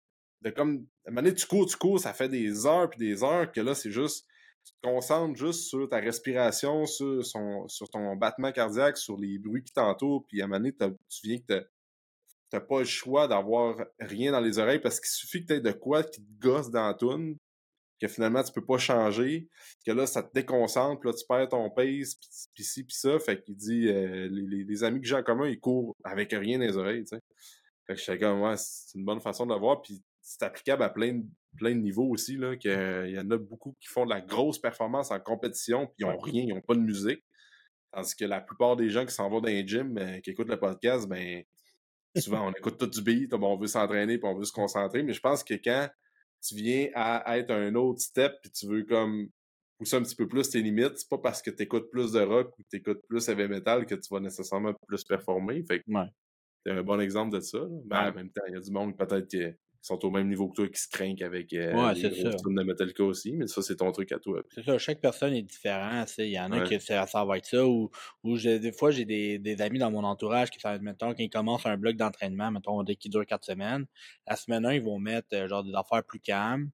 [0.55, 3.25] comme, à un moment donné, tu cours, tu cours, ça fait des heures puis des
[3.25, 4.27] heures que là, c'est juste,
[4.65, 9.39] tu te concentres juste sur ta respiration, sur, son, sur ton battement cardiaque, sur les
[9.39, 10.75] bruits qui t'entourent, puis à un moment donné,
[11.09, 11.67] tu viens que
[12.51, 15.73] t'as pas le choix d'avoir rien dans les oreilles parce qu'il suffit que t'aies de
[15.73, 17.39] quoi qui te gosse dans la toune,
[18.01, 19.49] que finalement tu peux pas changer,
[19.85, 22.17] que là ça te déconcentre, puis là tu perds ton pace,
[22.55, 25.49] puis ci, puis ça, fait qu'il dit euh, les, les, amis que j'ai en commun,
[25.49, 27.21] ils courent avec rien dans les oreilles, tu sais.
[27.87, 30.43] Fait que je suis comme ouais, c'est une bonne façon de le voir, puis c'est
[30.43, 31.25] applicable à plein de,
[31.57, 34.59] plein de niveaux aussi, là, qu'il y en a beaucoup qui font de la grosse
[34.59, 37.23] performance en compétition, puis ils ont rien, ils ont pas de musique.
[37.93, 40.51] Tandis que la plupart des gens qui s'en vont dans les gym, ben, qui écoutent
[40.51, 41.43] le podcast, ben
[42.17, 45.15] souvent on écoute tout du beat, on veut s'entraîner, puis on veut se concentrer, mais
[45.15, 45.89] je pense que quand
[46.43, 49.29] tu viens à être un autre step puis tu veux comme
[49.79, 52.21] pousser un petit peu plus tes limites, c'est pas parce que tu écoutes plus de
[52.21, 55.63] rock ou tu écoutes plus heavy metal que tu vas nécessairement plus performer.
[55.63, 55.85] Fait que
[56.67, 57.61] c'est un bon exemple de ça.
[57.85, 59.45] Ben, en même temps, il y a du monde peut-être qui
[59.81, 63.05] sont au même niveau que toi qui se craignent avec euh, ouais, les de Metallica
[63.05, 64.43] aussi, mais ça, c'est ton truc à toi.
[64.51, 66.13] C'est ça, chaque personne est différente.
[66.19, 67.91] Il y en a qui ça, ça va être ça, ou,
[68.25, 71.67] ou des fois, j'ai des, des, amis dans mon entourage qui, mettons, quand ils commencent
[71.67, 73.87] un bloc d'entraînement, mettons, dès qu'il dure quatre semaines,
[74.27, 76.71] la semaine 1, ils vont mettre euh, genre des affaires plus calmes.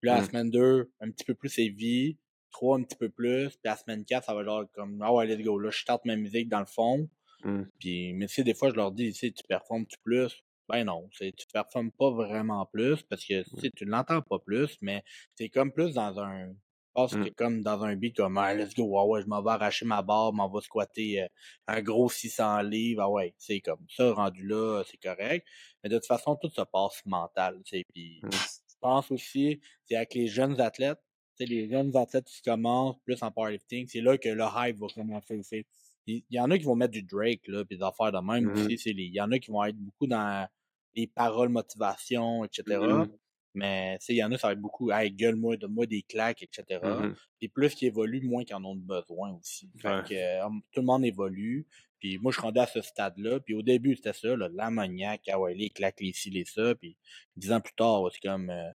[0.00, 0.26] Puis là, la mmh.
[0.26, 2.18] semaine 2, un petit peu plus heavy.
[2.50, 3.48] 3, un petit peu plus.
[3.48, 5.58] Puis la semaine 4, ça va genre comme, ah ouais, let's go.
[5.58, 7.08] Là, je starte ma musique dans le fond.
[7.42, 7.62] Mmh.
[7.78, 10.44] Puis, mais tu sais, des fois, je leur dis, tu tu performes-tu plus?
[10.68, 13.70] Ben non, tu performes pas vraiment plus parce que mmh.
[13.76, 16.48] tu l'entends pas plus, mais c'est comme plus dans un.
[16.48, 17.34] Je pense que mmh.
[17.34, 20.32] comme dans un beat comme ah, let's go, ouais, je m'en vais arracher ma barre,
[20.32, 21.28] m'en vais squatter euh,
[21.66, 25.46] un gros 600 livres, ah ouais, c'est comme ça, rendu là, c'est correct.
[25.82, 27.84] Mais de toute façon, tout se passe mental, tu sais.
[27.92, 28.30] Puis mmh.
[28.30, 31.00] je pense aussi, c'est avec les jeunes athlètes,
[31.36, 34.86] tu les jeunes athlètes qui commencent plus en powerlifting, c'est là que le hype va
[34.94, 35.66] commencer aussi.
[36.06, 38.44] Il y, en a qui vont mettre du Drake, là, puis des affaires de même
[38.44, 38.90] mmh aussi.
[38.90, 40.46] Il y en a qui vont être beaucoup dans
[40.94, 42.78] les paroles motivation, etc.
[42.78, 43.08] Mmh
[43.54, 46.80] Mais il y en a, ça va être beaucoup Hey, gueule-moi, donne-moi des claques, etc.
[46.82, 49.70] Mmh puis plus qu'ils évoluent, moins qu'ils en ont besoin aussi.
[49.78, 51.66] Fait que, tout le monde évolue.
[52.00, 53.40] Puis moi, je suis rendu à ce stade-là.
[53.40, 56.74] Puis au début, c'était ça, l'ammoniaque, ah ouais, les claques, les ci, les ça.
[56.74, 56.96] Puis
[57.36, 58.70] dix ans plus tard, c'est comme euh,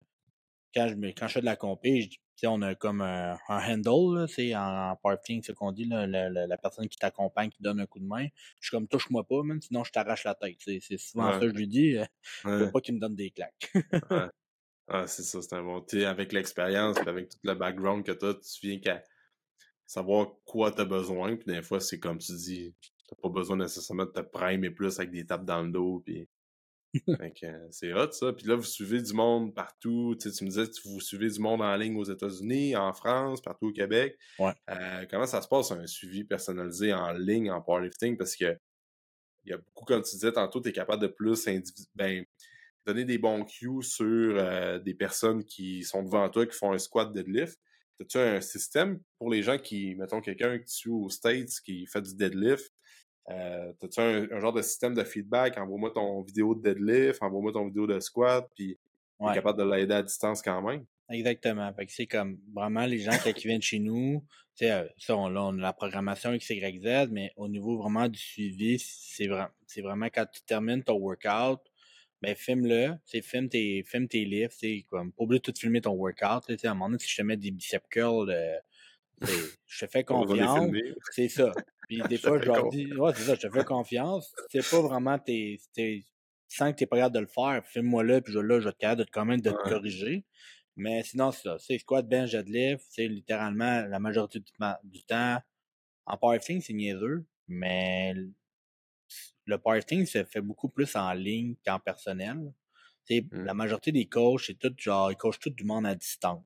[0.76, 4.54] quand je quand je fais de la compé, je on a comme un, handle, c'est
[4.54, 8.04] en, en c'est qu'on dit, là, la, personne qui t'accompagne, qui donne un coup de
[8.04, 8.26] main.
[8.60, 10.58] Je suis comme, touche-moi pas, même, sinon je t'arrache la tête.
[10.60, 11.96] C'est souvent ça que je lui dis.
[11.96, 12.04] Euh,
[12.44, 13.72] veux pas qu'il me donne des claques.
[14.88, 15.80] Ah, c'est ça, c'est un bon.
[15.80, 19.02] Tu avec l'expérience, avec tout le background que tu as, tu viens qu'à
[19.84, 21.34] savoir quoi tu as besoin.
[21.34, 22.72] Puis des fois, c'est comme tu dis,
[23.08, 26.04] t'as pas besoin nécessairement de te primer plus avec des tapes dans le dos.
[26.06, 26.28] Puis
[27.70, 28.32] c'est hot ça.
[28.32, 30.16] Puis là, vous suivez du monde partout.
[30.20, 33.68] Tu, me disais que vous suivez du monde en ligne aux États-Unis, en France, partout
[33.68, 34.18] au Québec.
[34.40, 38.16] Euh, comment ça se passe un suivi personnalisé en ligne en powerlifting?
[38.16, 38.56] Parce que
[39.44, 41.48] il y a beaucoup, comme tu disais tantôt, tu es capable de plus
[41.94, 42.24] ben,
[42.84, 44.04] donner des bons cues sur
[44.36, 47.58] euh, des personnes qui sont devant toi, qui font un squat deadlift.
[48.00, 52.02] As-tu un système pour les gens qui, mettons, quelqu'un qui suit aux States qui fait
[52.02, 52.72] du deadlift,
[53.30, 55.58] euh, T'as-tu un, genre de système de feedback?
[55.58, 58.78] Envoie-moi ton vidéo de deadlift, envoie-moi ton vidéo de squat, puis
[59.18, 59.34] ouais.
[59.34, 60.84] capable de l'aider à distance quand même.
[61.10, 61.72] Exactement.
[61.74, 64.24] Fait que c'est comme vraiment les gens qui viennent chez nous,
[64.56, 68.08] tu sais, euh, ça, on, là, on a la programmation XYZ, mais au niveau vraiment
[68.08, 71.60] du suivi, c'est vraiment, c'est vraiment quand tu termines ton workout,
[72.22, 75.92] ben filme-le, c'est filme tes, filme tes lifts, c'est comme, oublier de tout filmer ton
[75.92, 78.56] workout, tu sais, à un moment donné, si je te mets des biceps curls, euh,
[79.66, 80.70] je te fais confiance.
[81.12, 81.52] C'est ça.
[81.86, 84.34] Puis des fois, je leur dis, ouais, c'est ça, je te fais confiance.
[84.50, 86.04] C'est pas vraiment tes, tes,
[86.48, 88.72] sens que t'es pas capable de le faire, filme-moi là, puis je, là, je vais
[88.72, 90.24] te capable de, quand même de te corriger.
[90.76, 91.56] Mais sinon, c'est ça.
[91.58, 92.84] C'est squat, bench, deadlift.
[92.90, 94.40] C'est littéralement la majorité
[94.84, 95.38] du, temps.
[96.04, 98.14] En powerlifting, c'est niaiseux, mais
[99.46, 102.52] le powerlifting se fait beaucoup plus en ligne qu'en personnel.
[103.08, 103.44] Mmh.
[103.44, 106.44] La majorité des coachs, c'est tout genre, ils coachent tout du monde à distance.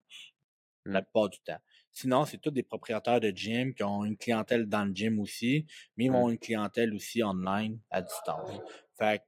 [0.84, 1.04] La mmh.
[1.04, 1.60] plupart du temps.
[1.92, 5.66] Sinon, c'est tous des propriétaires de gym qui ont une clientèle dans le gym aussi,
[5.96, 8.50] mais ils ont une clientèle aussi online à distance.
[8.98, 9.22] Fait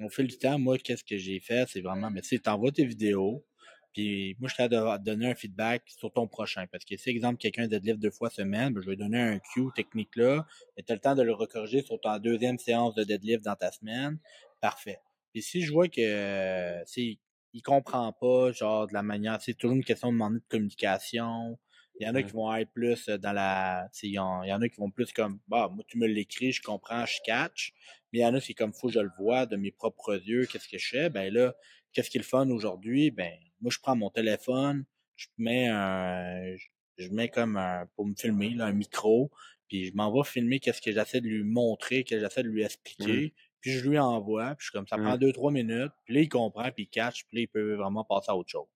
[0.00, 1.68] au fil du temps, moi, qu'est-ce que j'ai fait?
[1.68, 3.44] C'est vraiment, mais tu t'envoies tes vidéos,
[3.92, 6.66] puis moi, je t'ai de donner un feedback sur ton prochain.
[6.66, 9.68] Parce que si, exemple, quelqu'un deadlift deux fois semaine, ben, je vais donner un cue
[9.74, 10.44] technique là,
[10.76, 13.54] mais tu as le temps de le recorriger sur ta deuxième séance de deadlift dans
[13.54, 14.18] ta semaine.
[14.60, 14.98] Parfait.
[15.32, 19.76] Puis si je vois que euh, il comprend pas, genre, de la manière, c'est toujours
[19.76, 21.56] une question de demander de communication.
[22.00, 23.88] Il y en a qui vont être plus dans la.
[24.02, 26.06] Il y, en, il y en a qui vont plus comme Bah, moi tu me
[26.06, 27.72] l'écris, je comprends, je catch.
[28.12, 30.14] Mais il y en a, c'est comme faut que je le vois de mes propres
[30.14, 31.10] yeux, qu'est-ce que je fais?
[31.10, 31.54] Ben là,
[31.92, 33.10] qu'est-ce qui est le fun aujourd'hui?
[33.10, 34.84] Ben, moi, je prends mon téléphone,
[35.16, 36.56] je mets un.
[36.98, 37.86] Je mets comme un.
[37.96, 39.30] pour me filmer, là, un micro,
[39.68, 42.62] puis je m'en vais filmer qu'est-ce que j'essaie de lui montrer, que j'essaie de lui
[42.62, 43.34] expliquer.
[43.60, 46.28] Puis je lui envoie, puis je comme ça prend deux, trois minutes, puis là, il
[46.28, 48.66] comprend, puis il catch, puis là, il peut vraiment passer à autre chose.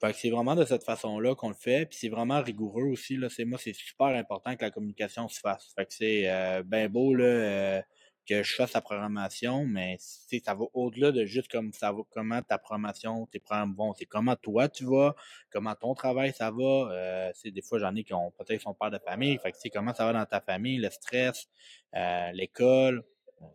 [0.00, 3.16] Fait que c'est vraiment de cette façon-là qu'on le fait, puis c'est vraiment rigoureux aussi,
[3.16, 3.28] là.
[3.28, 5.72] C'est, moi, c'est super important que la communication se fasse.
[5.74, 7.82] Fait que c'est euh, ben beau, là, euh,
[8.28, 12.58] que je fasse la programmation, mais ça va au-delà de juste comme ça comment ta
[12.58, 13.94] programmation, tes programmes vont.
[13.94, 15.14] C'est comment toi tu vas,
[15.50, 16.90] comment ton travail ça va.
[16.92, 19.38] Euh, des fois, j'en ai qui ont peut-être son père de famille.
[19.42, 21.48] Fait que c'est comment ça va dans ta famille, le stress,
[21.94, 23.04] euh, l'école.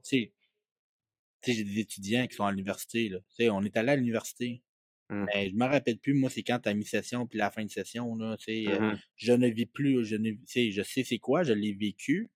[0.03, 0.33] J'ai
[1.63, 3.11] des étudiants qui sont à l'université.
[3.49, 4.61] On est allé à l'université.
[5.09, 5.25] Mmh.
[5.33, 8.15] Mais je me rappelle plus, moi, c'est quand ta mi-session puis la fin de session,
[8.15, 11.53] là, tu sais, mmh je ne vis plus, je ne, je sais c'est quoi, je
[11.53, 12.29] l'ai vécu,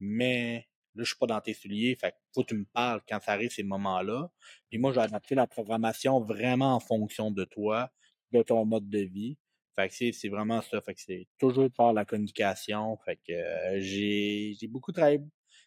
[0.00, 3.20] mais là, je suis pas dans tes souliers, fait faut que tu me parles quand
[3.20, 4.30] ça arrive ces moments-là.
[4.70, 7.90] Puis moi, j'ai adapté la programmation vraiment en fonction de toi,
[8.32, 9.38] de ton mode de vie.
[9.76, 10.80] Fait que c'est vraiment ça.
[10.82, 12.96] Fait que c'est toujours par la communication.
[13.04, 15.20] Fait que euh, j'ai beaucoup travaillé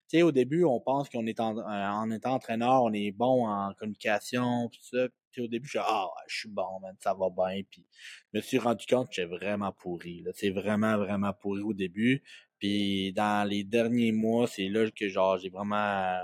[0.09, 3.11] tu sais, au début, on pense qu'on est en, euh, en étant entraîneur, on est
[3.11, 5.07] bon en communication, tout ça.
[5.41, 7.61] Au début, je suis ah, je suis bon, man, ça va bien.
[7.69, 7.85] Puis
[8.33, 10.23] je me suis rendu compte que j'étais vraiment pourri.
[10.33, 12.23] C'est vraiment, vraiment pourri au début.
[12.59, 16.19] Puis dans les derniers mois, c'est là que genre j'ai vraiment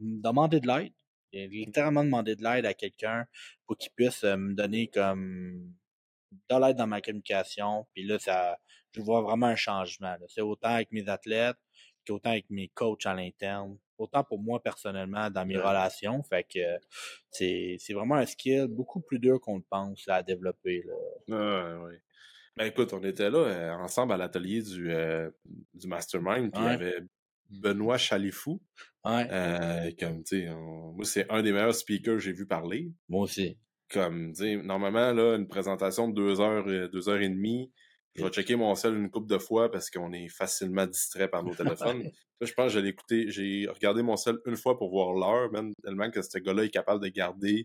[0.00, 0.92] demandé de l'aide.
[1.32, 3.26] J'ai littéralement demandé de l'aide à quelqu'un
[3.66, 5.74] pour qu'il puisse euh, me donner comme
[6.32, 7.86] de l'aide dans ma communication.
[7.94, 8.58] Puis là, ça,
[8.92, 10.16] je vois vraiment un changement.
[10.28, 11.56] C'est autant avec mes athlètes,
[12.12, 16.22] autant avec mes coachs à l'interne, autant pour moi personnellement dans mes relations.
[16.22, 16.78] Fait que
[17.30, 20.84] c'est, vraiment un skill beaucoup plus dur qu'on le pense à développer.
[21.28, 21.88] Là.
[22.56, 25.30] Ben écoute, on était là euh, ensemble à l'atelier du, euh,
[25.74, 27.00] du Mastermind, puis il y avait
[27.50, 28.62] Benoît Chalifou.
[29.04, 32.90] Euh, comme, tu sais, moi, c'est un des meilleurs speakers que j'ai vu parler.
[33.08, 33.58] Moi aussi.
[33.90, 37.70] Comme, tu normalement, là, une présentation de deux heures, deux heures et demie,
[38.16, 41.44] je vais checker mon sel une couple de fois parce qu'on est facilement distrait par
[41.44, 42.10] nos téléphones.
[42.40, 45.72] je pense que j'ai écouté, j'ai regardé mon sel une fois pour voir l'heure, même
[45.82, 47.64] tellement que ce gars-là est capable de garder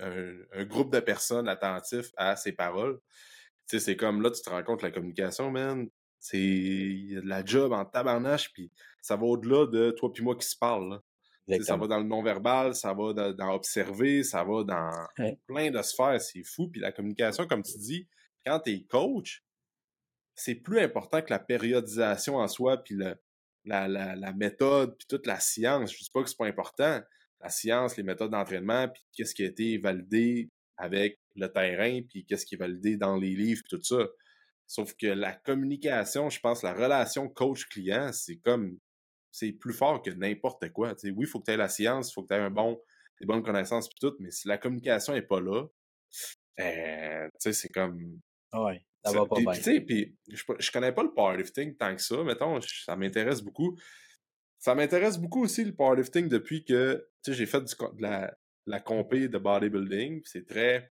[0.00, 2.98] un, groupe de personnes attentifs à ses paroles.
[3.68, 5.88] Tu sais, c'est comme là, tu te rends compte la communication, man.
[6.18, 10.46] C'est de la job en tabarnache, puis ça va au-delà de toi puis moi qui
[10.46, 11.00] se parlent.
[11.62, 14.92] Ça va dans le non-verbal, ça va dans, observer, ça va dans
[15.46, 16.68] plein de sphères, c'est fou.
[16.68, 18.06] Puis la communication, comme tu dis,
[18.44, 19.44] quand tu es coach,
[20.34, 25.38] c'est plus important que la périodisation en soi, puis la, la, méthode, puis toute la
[25.38, 25.92] science.
[25.92, 27.00] Je dis pas que c'est pas important.
[27.40, 32.24] La science, les méthodes d'entraînement, puis qu'est-ce qui a été validé avec le terrain, puis
[32.24, 34.06] qu'est-ce qui est validé dans les livres, tout ça.
[34.66, 38.78] Sauf que la communication, je pense, la relation coach-client, c'est comme,
[39.30, 40.94] c'est plus fort que n'importe quoi.
[41.02, 42.80] oui, il faut que tu aies la science, il faut que tu aies un bon,
[43.20, 45.66] des bonnes connaissances, puis tout, mais si la communication n'est pas là,
[46.60, 48.20] euh, c'est comme,
[48.54, 49.80] ouais, ça va pas bien.
[49.80, 53.78] Puis, je, je connais pas le powerlifting tant que ça, mettons, ça m'intéresse beaucoup.
[54.58, 58.36] Ça m'intéresse beaucoup aussi le powerlifting depuis que j'ai fait du, de la,
[58.66, 60.22] la compé de bodybuilding.
[60.24, 60.92] C'est très.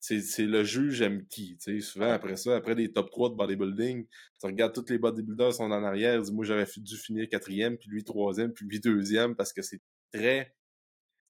[0.00, 1.58] C'est le juge j'aime qui.
[1.80, 5.64] Souvent, après ça, après des top 3 de bodybuilding, tu regardes tous les bodybuilders sont
[5.64, 6.22] en arrière.
[6.32, 9.80] Moi, j'aurais dû finir quatrième, puis lui troisième, puis lui deuxième, parce que c'est
[10.12, 10.54] très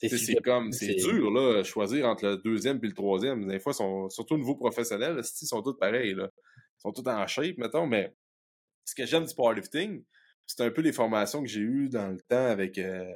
[0.01, 3.47] c'est comme, c'est dur, là, choisir entre le deuxième et le troisième.
[3.47, 6.31] Des fois, sont, surtout au niveau professionnel, ils sont tous pareils, là.
[6.37, 8.15] Ils sont tous en shape, mettons, mais
[8.85, 10.05] ce que j'aime du powerlifting,
[10.47, 13.13] c'est un peu les formations que j'ai eues dans le temps avec euh,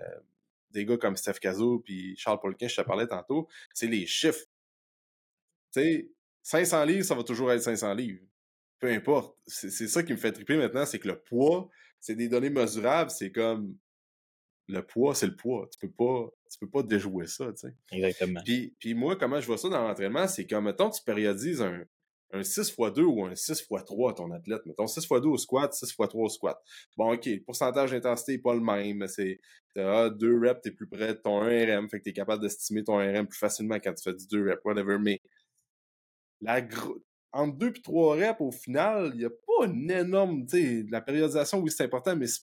[0.70, 4.44] des gars comme Steph Cazot puis Charles Polkin, je te parlais tantôt, c'est les chiffres.
[5.72, 6.10] Tu sais,
[6.42, 8.20] 500 livres, ça va toujours être 500 livres.
[8.80, 9.36] Peu importe.
[9.46, 13.10] C'est ça qui me fait triper maintenant, c'est que le poids, c'est des données mesurables,
[13.10, 13.76] c'est comme
[14.68, 15.68] le poids, c'est le poids.
[15.72, 17.74] Tu peux pas, tu peux pas déjouer ça, tu sais.
[17.90, 18.40] Exactement.
[18.44, 21.84] Puis, puis moi, comment je vois ça dans l'entraînement, c'est que, mettons, tu périodises un,
[22.32, 24.64] un 6 x 2 ou un 6 x 3 ton athlète.
[24.66, 26.58] Mettons 6 x 2 au squat, 6 x 3 au squat.
[26.96, 29.06] Bon, OK, le pourcentage d'intensité n'est pas le même.
[29.08, 29.40] C'est
[29.76, 32.12] as deux reps, tu es plus près de ton 1 RM, fait que tu es
[32.12, 34.98] capable d'estimer ton RM plus facilement quand tu fais du 2 reps, whatever.
[34.98, 35.20] Mais
[36.40, 36.66] la
[37.32, 40.46] entre 2 et 3 reps, au final, il n'y a pas une énorme.
[40.90, 42.42] La périodisation, oui, c'est important, mais c'est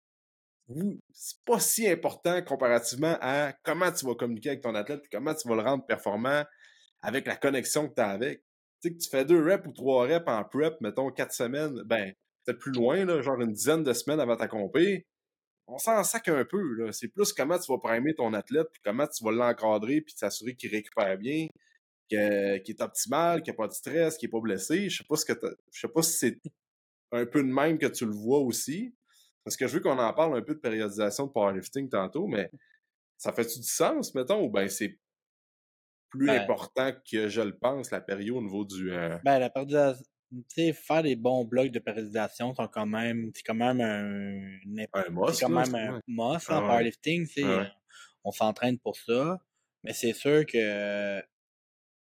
[1.45, 5.55] pas si important comparativement à comment tu vas communiquer avec ton athlète comment tu vas
[5.55, 6.43] le rendre performant
[7.01, 8.43] avec la connexion que tu as avec.
[8.81, 11.81] Tu sais, que tu fais deux reps ou trois reps en prep, mettons quatre semaines,
[11.85, 12.13] ben,
[12.45, 15.05] peut-être plus loin, là, genre une dizaine de semaines avant ta compé,
[15.67, 16.91] on s'en sac un peu.
[16.91, 20.55] C'est plus comment tu vas primer ton athlète, puis comment tu vas l'encadrer, puis t'assurer
[20.55, 21.47] qu'il récupère bien,
[22.09, 24.89] qu'il est optimal, qu'il n'a pas de stress, qu'il n'est pas blessé.
[24.89, 25.33] Je sais pas ce que
[25.71, 26.39] je sais pas si c'est
[27.11, 28.93] un peu de même que tu le vois aussi.
[29.49, 32.51] Parce que je veux qu'on en parle un peu de périodisation de powerlifting tantôt, mais
[33.17, 34.99] ça fait-tu du sens, mettons, ou ben c'est
[36.11, 38.93] plus ben important que je le pense, la période au niveau du.
[38.93, 40.05] Euh ben, la périodisation.
[40.31, 43.31] Tu sais, faire des bons blocs de périodisation sont quand même.
[43.33, 44.85] C'est quand même un.
[44.93, 45.33] Un must.
[45.33, 47.25] C'est quand même un must en powerlifting.
[47.25, 47.71] Tu sais,
[48.23, 49.39] On s'entraîne pour ça.
[49.83, 51.19] Mais c'est sûr que.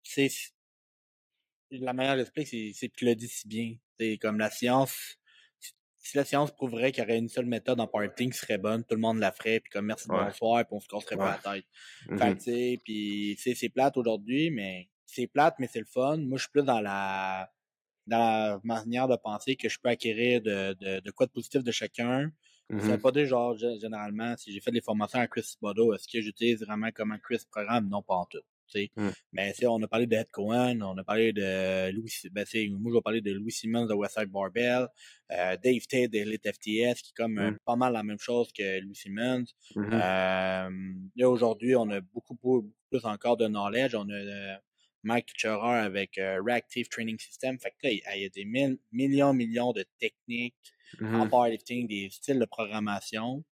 [0.04, 0.54] Tu sais,
[1.72, 3.76] la manière d'expliquer, c'est que tu le dis si bien.
[4.00, 5.18] C'est comme la science
[6.06, 8.84] si la science prouverait qu'il y aurait une seule méthode en powerlifting qui serait bonne,
[8.84, 11.54] tout le monde la ferait, puis comme merci, bonsoir, puis on se casserait pas la
[11.54, 11.66] tête.
[12.42, 16.18] Sais, puis c'est plate aujourd'hui, mais c'est plate, mais c'est le fun.
[16.18, 17.50] Moi, je suis plus dans la
[18.06, 21.64] dans la manière de penser que je peux acquérir de, de, de quoi de positif
[21.64, 22.32] de chacun.
[22.70, 23.02] Mm -hmm.
[23.02, 26.60] pas dire, genre, généralement, si j'ai fait des formations à Chris Bodo, est-ce que j'utilise
[26.68, 27.90] vraiment comment Chris programme?
[27.90, 28.46] Non, pas en tout.
[28.96, 29.10] Mmh.
[29.34, 32.98] Mais on a parlé de Ed Cohen, on a parlé de Louis, ben, moi je
[32.98, 34.88] vais parler de Louis Simmons de Westside Barbell,
[35.32, 37.58] euh, Dave Tate de Elite FTS qui est comme euh, mmh.
[37.66, 39.46] pas mal la même chose que Louis Simmons.
[39.76, 42.36] Mmh euh, aujourd'hui, on a beaucoup,
[42.90, 43.96] plus encore de knowledge.
[43.96, 44.60] On a
[45.04, 47.60] Mike Tucherer avec Reactive Training System.
[47.60, 48.46] Fait que il y a des
[48.92, 50.56] millions, millions de techniques
[51.02, 53.44] en powerlifting, des styles de programmation.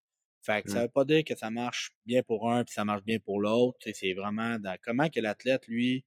[0.44, 0.82] Fait que ça mmh.
[0.82, 3.78] veut pas dire que ça marche bien pour un puis ça marche bien pour l'autre.
[3.92, 6.04] C'est vraiment dans comment que l'athlète, lui,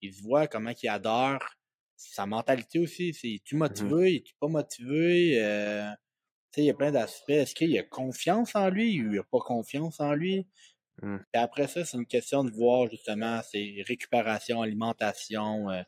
[0.00, 1.38] il se voit, comment qu'il adore.
[1.96, 5.40] Sa mentalité aussi, c'est tu mmh motivé, es-tu pas motivé?
[5.42, 5.90] Euh,
[6.56, 7.30] il y a plein d'aspects.
[7.30, 10.46] Est-ce qu'il a confiance en lui ou il a pas confiance en lui?
[11.02, 11.18] Mmh.
[11.34, 15.70] Après ça, c'est une question de voir justement ses récupération, alimentation.
[15.70, 15.82] Euh,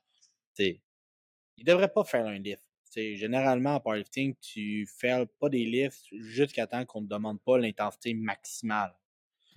[0.58, 2.62] il devrait pas faire un lift
[2.96, 7.58] généralement, en powerlifting, tu fais pas des lifts jusqu'à temps qu'on ne te demande pas
[7.58, 8.94] l'intensité maximale.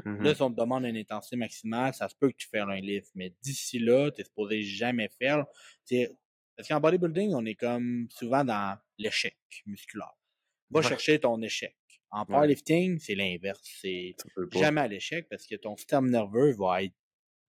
[0.05, 2.67] Là, mmh si on te demande une intensité maximale, ça se peut que tu fasses
[2.67, 3.11] un lift.
[3.15, 5.45] Mais d'ici là, tu es supposé jamais faire.
[6.55, 10.13] parce qu'en bodybuilding, on est comme souvent dans l'échec musculaire.
[10.69, 11.75] Va chercher ton échec.
[12.11, 13.61] En powerlifting, c'est l'inverse.
[13.81, 14.15] C'est
[14.53, 16.93] jamais à l'échec parce que ton système nerveux va être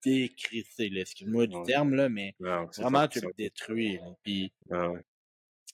[0.03, 0.91] décrissé.
[0.95, 3.99] Excuse-moi du terme, là, mais vraiment, tu le détruis.
[4.23, 4.51] Puis,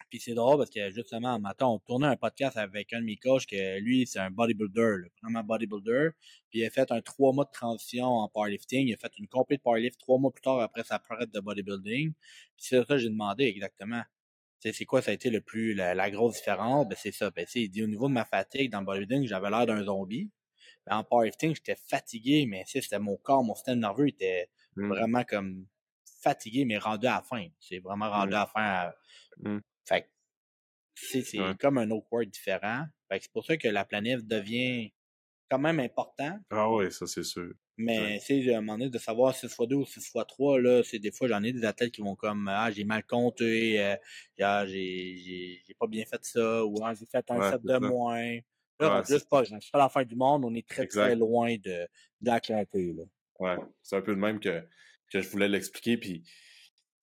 [0.10, 3.06] puis c'est drôle parce que justement, en matin, on tournait un podcast avec un de
[3.06, 6.10] mes coachs que lui, c'est un bodybuilder, vraiment bodybuilder.
[6.50, 8.88] Puis il a fait un trois mois de transition en powerlifting.
[8.88, 12.14] Il a fait une complète powerlift trois mois plus tard après sa prête de bodybuilding.
[12.14, 14.04] Puis c'est ça que j'ai demandé exactement.
[14.60, 16.88] C'est quoi ça a été le plus la, grosse différence?
[16.88, 17.30] Ben c'est ça.
[17.30, 20.32] Ben, il dit au niveau de ma fatigue dans le bodybuilding, j'avais l'air d'un zombie.
[20.88, 24.88] Ben, en powerlifting, j'étais fatigué, mais c'était mon corps, mon système nerveux était mmh.
[24.88, 25.66] vraiment comme
[26.22, 27.48] fatigué, mais rendu à la fin.
[27.60, 28.36] C'est vraiment rendu mmh.
[28.36, 28.92] à la fin.
[29.38, 29.60] Mmh.
[29.86, 30.08] Fait que
[30.96, 32.86] c'est comme un autre word différent.
[33.10, 34.92] Fait que c'est pour ça que la planète devient
[35.50, 36.40] quand même important.
[36.50, 37.54] Ah oui, ça c'est sûr.
[37.78, 40.62] Mais c'est à un moment donné de savoir 6 x 2 ou 6 x 3,
[40.62, 43.84] là, c'est des fois j'en ai des athlètes qui vont comme Ah, j'ai mal compté,
[43.84, 43.96] euh,
[44.42, 48.40] ah, j'ai pas bien fait ça, ou ah, j'ai fait un set de moins.
[48.80, 51.56] Là, ouais, juste pas, c'est pas la fin du monde, on est très très loin
[51.56, 51.88] de, de
[52.22, 52.94] la clarté.
[52.94, 53.04] Là.
[53.40, 54.62] Ouais, c'est un peu le même que,
[55.12, 55.98] que je voulais l'expliquer.
[55.98, 56.24] Puis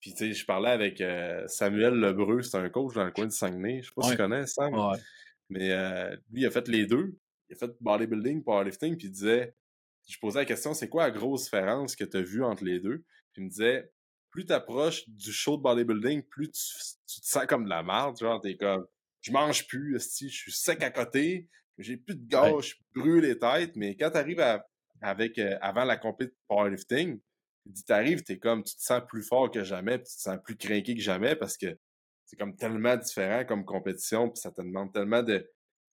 [0.03, 3.27] puis, tu sais, je parlais avec euh, Samuel Lebreu, c'est un coach dans le coin
[3.27, 3.83] de Saguenay.
[3.83, 4.75] Je sais pas si tu connais, Sam.
[5.49, 7.17] Mais euh, lui, il a fait les deux.
[7.49, 9.55] Il a fait bodybuilding, powerlifting, puis il disait...
[10.09, 12.81] Je posais la question, c'est quoi la grosse différence que tu as vue entre les
[12.81, 13.05] deux?
[13.33, 13.93] Puis il me disait,
[14.31, 18.19] plus tu approches du show de bodybuilding, plus tu, te sens comme de la merde.
[18.19, 18.85] Genre, t'es comme,
[19.21, 23.39] je mange plus, je suis sec à côté, j'ai plus de gaz, je brûle les
[23.39, 23.77] têtes.
[23.77, 24.45] Mais quand tu arrives
[25.01, 27.21] avec, euh, avant la compétition powerlifting,
[27.67, 30.39] il dit, t'arrives, t'es comme, tu te sens plus fort que jamais, tu te sens
[30.45, 31.79] plus craqué que jamais parce que
[32.25, 35.49] c'est comme tellement différent comme compétition, puis ça te demande tellement de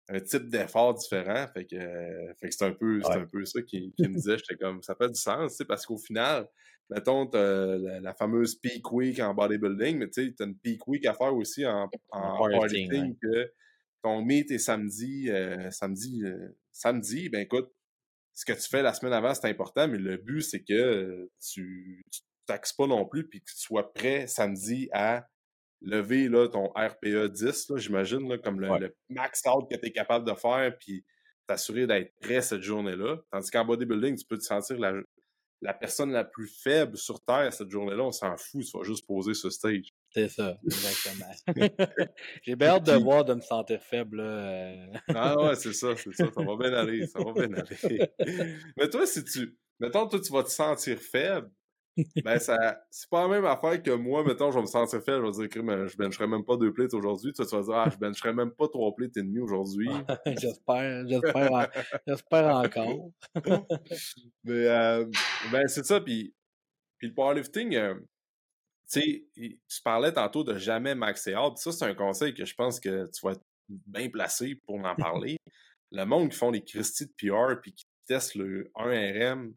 [0.08, 1.46] un type d'effort différent.
[1.52, 4.38] Fait que, euh, fait que c'est un peu, c'est un peu ça qui, me disait,
[4.38, 6.46] j'étais comme, ça fait du sens, tu sais, parce qu'au final,
[6.90, 11.06] mettons, t'as la, fameuse peak week en bodybuilding, mais tu sais, t'as une peak week
[11.06, 13.52] à faire aussi en, en, powerlifting, que
[14.02, 17.72] ton meet est samedi, euh, samedi, euh, samedi, ben écoute,
[18.36, 22.04] ce que tu fais la semaine avant, c'est important, mais le but, c'est que tu,
[22.12, 25.26] tu taxes pas non plus, puis que tu sois prêt samedi à
[25.80, 30.34] lever là, ton RPE 10, j'imagine, comme le, max out que tu es capable de
[30.34, 31.02] faire, puis
[31.46, 33.16] t'assurer d'être prêt cette journée-là.
[33.30, 34.92] Tandis qu'en bodybuilding, tu peux te sentir la,
[35.62, 39.06] la personne la plus faible sur Terre cette journée-là, on s'en fout, tu vas juste
[39.06, 39.94] poser ce stage.
[40.16, 41.30] C'est ça, exactement.
[42.42, 44.22] J'ai bien hâte de voir de me sentir faible.
[45.14, 46.24] Ah ouais, c'est ça, c'est ça.
[46.34, 48.08] Ça va bien aller, ça va bien aller.
[48.78, 49.58] Mais toi, si tu.
[49.78, 51.50] Mettons, toi, tu vas te sentir faible,
[52.24, 55.26] ben, ça, c'est pas la même affaire que moi, mettons, je vais me sentir faible,
[55.26, 57.34] je vais dire, mais je bencherai même pas deux plates aujourd'hui.
[57.34, 59.90] Toi, tu vas dire, ah, je bencherai même pas trois plates et demi aujourd'hui.
[60.24, 61.70] j'espère, j'espère,
[62.06, 63.10] j'espère encore.
[64.44, 65.04] mais, euh,
[65.52, 66.34] ben, c'est ça, puis,
[66.96, 67.94] puis le powerlifting, euh,
[68.90, 71.56] tu sais, tu parlais tantôt de jamais maxer out.
[71.58, 74.94] Ça, c'est un conseil que je pense que tu vas être bien placé pour en
[74.96, 75.38] parler.
[75.90, 79.52] le monde qui font les Christie de PR puis qui testent le 1RM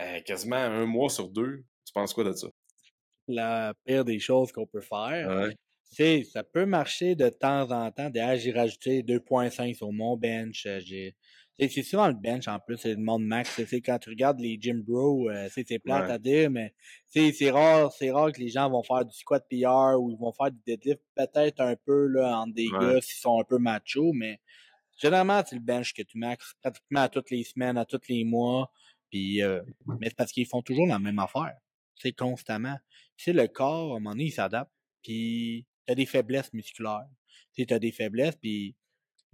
[0.00, 1.64] euh, quasiment un mois sur deux.
[1.86, 2.48] Tu penses quoi de ça?
[3.28, 5.50] La pire des choses qu'on peut faire.
[5.84, 8.10] c'est Ça peut marcher de temps en temps.
[8.10, 10.66] D'ailleurs, j'ai rajouté 2.5 sur mon bench.
[10.66, 10.80] Euh,
[11.58, 13.60] c'est souvent le bench en plus, c'est le monde max.
[13.66, 16.74] C'est quand tu regardes les gym bros, euh, c'est plate à dire, mais
[17.06, 20.32] c'est rare, c'est rare que les gens vont faire du squat PR ou ils vont
[20.32, 24.12] faire du deadlift peut-être un peu là en des gars s'ils sont un peu machos,
[24.12, 24.40] mais
[24.96, 28.24] généralement c'est le bench que tu max pratiquement à toutes les semaines, à tous les
[28.24, 28.70] mois.
[29.14, 29.62] Puis, euh,
[30.00, 31.56] mais c'est parce qu'ils font toujours la même affaire.
[31.94, 32.76] C'est constamment.
[33.16, 34.72] Tu sais, le corps, à un moment donné, il s'adapte.
[35.04, 37.06] Puis, t'as des faiblesses musculaires.
[37.54, 38.74] Tu t'as des faiblesses, puis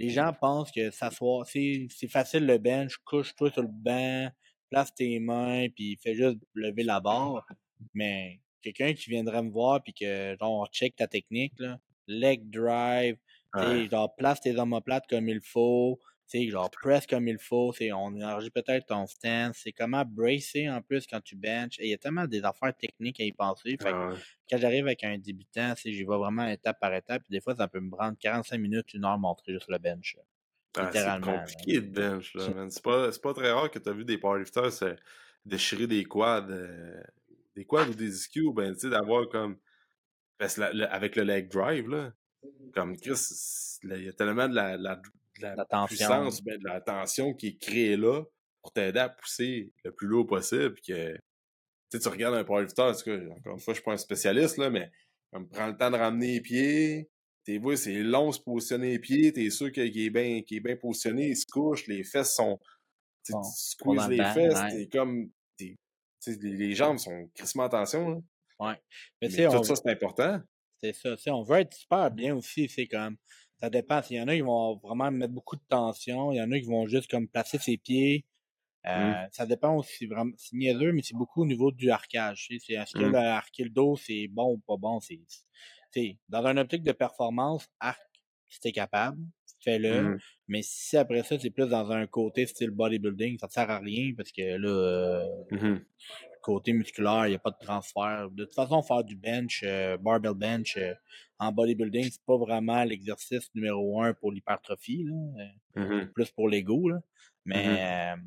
[0.00, 4.30] les gens pensent que s'asseoir, c'est, c'est facile le bench, couche-toi sur le banc,
[4.70, 7.46] place tes mains, puis fais juste lever la barre.
[7.92, 12.48] Mais quelqu'un qui viendrait me voir, puis que, genre, on check ta technique, là, leg
[12.48, 13.18] drive,
[13.54, 13.88] ouais.
[13.90, 16.00] genre, place tes omoplates comme il faut,
[16.38, 20.80] sais, genre press comme il faut, on élargit peut-être ton stance, c'est comment bracer en
[20.82, 21.78] plus quand tu benches.
[21.78, 23.76] Et il y a tellement des affaires techniques à y penser.
[23.80, 24.12] Fait ah
[24.50, 27.22] quand j'arrive avec un débutant, j'y vais vraiment étape par étape.
[27.22, 30.16] Puis des fois, ça peut me prendre 45 minutes, une heure montrer juste le bench.
[30.76, 34.04] Ah, c'est compliqué de bench, là, C'est pas, pas, très rare que tu as vu
[34.04, 34.96] des powerlifters se
[35.44, 37.02] déchirer des quads, euh,
[37.56, 39.58] des quads ou des ischios, ben, tu sais, d'avoir comme.
[40.38, 42.12] avec le leg drive, là.
[42.72, 45.02] Comme Chris, il y a tellement de la, la,
[45.86, 48.22] puissance, ben, de la tension qui est créée là
[48.62, 50.74] pour t'aider à pousser le plus lourd possible.
[50.86, 51.16] Que,
[51.90, 54.90] tu regardes un powerlifter, cas, encore une fois, je suis pas un spécialiste, là, mais
[55.32, 57.10] comme prends le temps de ramener les pieds,
[57.44, 60.76] t'es vois, c'est long se positionner les pieds, t'es sûr qu'il est bien est bien
[60.76, 62.58] positionné, il se couche, les fesses sont.
[63.24, 65.30] tu squeezes les fesses, t'es comme.
[66.26, 68.08] les, jambes sont crissement en tension.
[68.08, 68.18] Là.
[68.60, 68.74] Ouais.
[69.22, 70.40] Mais, tout ça, c'est important.
[70.82, 71.16] C'est ça.
[71.34, 72.68] On veut être super bien aussi.
[72.68, 73.16] C'est comme
[73.60, 74.00] ça dépend.
[74.10, 76.32] Il y en a qui vont vraiment mettre beaucoup de tension.
[76.32, 78.24] Il y en a qui vont juste comme placer ses pieds.
[78.84, 78.88] Mmh.
[78.88, 80.32] Euh, Ça dépend aussi vraiment.
[80.36, 82.48] C'est niaiseux, mais c'est beaucoup au niveau du arcage.
[82.48, 83.12] C'est est-ce que mmh.
[83.12, 85.00] le, le dos, c'est bon ou pas bon?
[85.00, 85.20] C'est.
[86.28, 88.00] Dans un optique de performance, arc,
[88.48, 89.18] si t'es capable,
[89.62, 90.02] fais-le.
[90.02, 90.18] Mmh.
[90.48, 93.80] Mais si après ça, c'est plus dans un côté style bodybuilding, ça te sert à
[93.80, 95.78] rien parce que là, euh,
[96.40, 98.28] côté musculaire, il n'y a pas de transfert.
[98.30, 100.94] De toute façon, faire du bench, euh, barbell bench euh,
[101.38, 105.06] en bodybuilding, c'est pas vraiment l'exercice numéro un pour l'hypertrophie,
[105.74, 106.90] mmh plus pour l'ego.
[107.44, 108.20] Mais mmh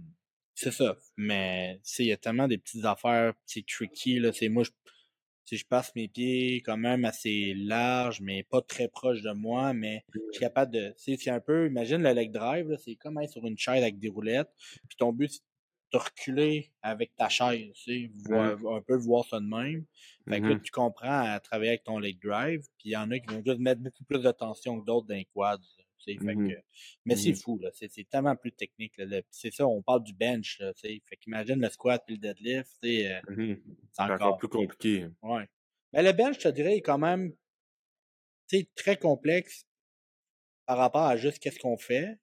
[0.56, 0.98] c'est ça.
[1.18, 4.20] Mais il y a tellement des petites affaires, c'est tricky.
[4.20, 4.32] Là.
[4.50, 4.70] Moi, je,
[5.46, 9.74] si je passe mes pieds quand même assez large, mais pas très proche de moi,
[9.74, 10.94] mais je suis capable de.
[10.98, 11.68] C'est un peu.
[11.68, 14.52] Imagine le leg drive, c'est comme être sur une chaise avec des roulettes.
[14.88, 15.42] Puis ton but,
[15.98, 19.86] reculer avec ta chaise, tu sais, un peu voir ça de même.
[20.28, 20.62] Fait que là, mm-hmm.
[20.62, 23.44] tu comprends à travailler avec ton leg drive, puis il y en a qui vont
[23.46, 25.60] juste mettre beaucoup plus de tension que d'autres dans les quads.
[26.06, 26.50] Fait mm-hmm.
[26.50, 26.62] que,
[27.06, 27.42] mais c'est mm-hmm.
[27.42, 27.70] fou, là.
[27.74, 28.98] C'est, tellement plus technique.
[28.98, 29.22] Là.
[29.30, 30.60] C'est ça, on parle du bench.
[30.60, 32.78] Là, fait qu'imagine le squat puis le deadlift.
[32.84, 33.56] Euh,
[33.92, 34.38] c'est encore...
[34.38, 35.08] plus compliqué.
[35.22, 35.48] Ouais.
[35.94, 37.34] Mais le bench, je te dirais, est quand même
[38.76, 39.66] très complexe
[40.66, 42.18] par rapport à juste qu'est-ce qu'on fait.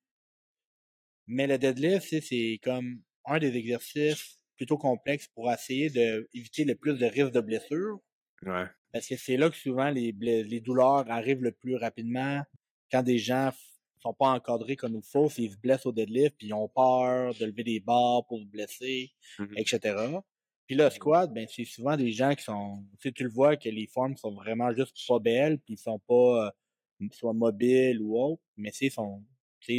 [1.26, 6.98] Mais le deadlift, c'est comme un des exercices plutôt complexes pour essayer d'éviter le plus
[6.98, 8.00] de risques de blessures.
[8.42, 8.66] Ouais.
[8.92, 12.42] Parce que c'est là que souvent les, les douleurs arrivent le plus rapidement
[12.90, 13.52] quand des gens
[14.00, 17.34] sont pas encadrés comme il faut, s'ils se blessent au deadlift, puis ils ont peur
[17.34, 20.18] de lever des barres pour se blesser, mmh etc.
[20.66, 23.68] Puis le squat, ben c'est souvent des gens qui sont, tu tu le vois que
[23.68, 28.18] les formes sont vraiment juste pas belles, puis ils sont pas euh, soit mobiles ou
[28.18, 29.24] autres, mais c'est sont,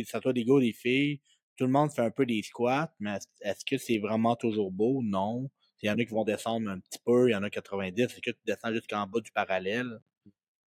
[0.05, 1.19] ça soit des gars des filles,
[1.61, 5.03] tout le monde fait un peu des squats, mais est-ce que c'est vraiment toujours beau?
[5.03, 5.47] Non.
[5.83, 8.01] Il y en a qui vont descendre un petit peu, il y en a 90,
[8.01, 9.99] est-ce que tu descends jusqu'en bas du parallèle?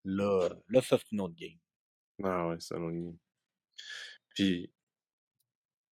[0.05, 1.59] Là, là ça, c'est une autre game.
[2.23, 3.19] Ah ouais, c'est un autre game.
[4.37, 4.71] Puis,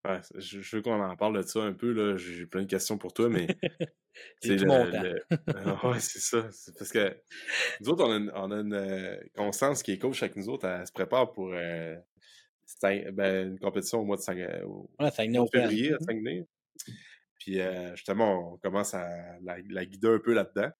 [0.06, 1.92] Ouais, je, je veux qu'on en parle de ça un peu.
[1.92, 2.16] Là.
[2.16, 3.46] J'ai plein de questions pour toi, mais.
[4.40, 5.02] c'est tout mon temps.
[5.90, 6.42] ouais, c'est ça.
[6.78, 7.16] parce que
[7.80, 10.48] nous autres, on a une, on a une euh, Constance qui est coach avec nous
[10.48, 11.96] autres, elle se prépare pour euh,
[12.82, 14.22] ben, une compétition au mois de,
[15.46, 16.04] février à mm-hmm.
[16.04, 16.46] Saguenay.
[17.38, 19.08] Puis euh, justement, on commence à
[19.42, 20.70] la, la guider un peu là-dedans.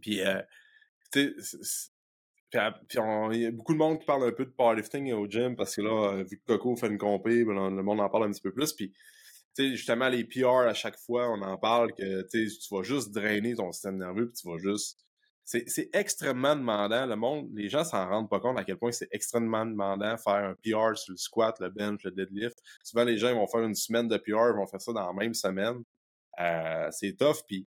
[0.00, 0.20] Puis,
[1.12, 1.90] tu sais,
[2.50, 2.98] puis,
[3.32, 5.76] il y a beaucoup de monde qui parle un peu de powerlifting au gym parce
[5.76, 8.32] que là, euh, vu que Coco fait une compé, ben, le monde en parle un
[8.32, 8.72] petit peu plus.
[8.72, 8.98] Puis, tu
[9.54, 13.54] sais, justement, les PR, à chaque fois, on en parle que tu vas juste drainer
[13.54, 14.98] ton système nerveux puis tu vas juste.
[15.44, 17.06] C'est extrêmement demandant.
[17.06, 20.34] Le monde, les gens s'en rendent pas compte à quel point c'est extrêmement demandant faire
[20.34, 22.56] un PR sur le squat, le bench, le deadlift.
[22.84, 25.12] Souvent, les gens vont faire une semaine de PR, ils vont faire ça dans la
[25.12, 25.82] même semaine.
[26.38, 27.42] Euh, c'est tough.
[27.48, 27.66] Puis,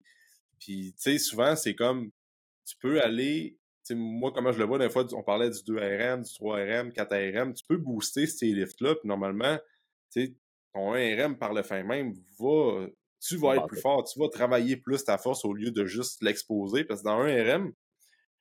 [0.60, 2.10] puis tu sais, souvent, c'est comme
[2.66, 3.58] tu peux aller
[3.92, 7.66] moi, comment je le vois, des fois, on parlait du 2RM, du 3RM, 4RM, tu
[7.68, 9.58] peux booster ces lifts-là, puis normalement,
[10.14, 12.88] ton 1RM par le fin même va,
[13.26, 16.22] tu vas être plus fort, tu vas travailler plus ta force au lieu de juste
[16.22, 17.74] l'exposer, parce que dans un RM,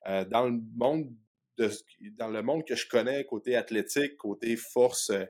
[0.07, 1.09] euh, dans le monde
[1.57, 1.69] de,
[2.17, 5.25] dans le monde que je connais, côté athlétique, côté force euh,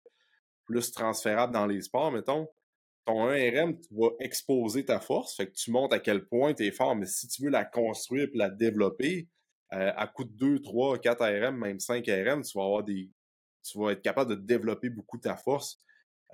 [0.66, 2.48] plus transférable dans les sports, mettons,
[3.06, 6.66] ton 1RM, tu vas exposer ta force, fait que tu montres à quel point tu
[6.66, 9.28] es fort, mais si tu veux la construire et la développer,
[9.74, 13.10] euh, à coup de 2, 3, 4 ARM, même 5 ARM, tu vas avoir des.
[13.64, 15.82] Tu vas être capable de développer beaucoup ta force.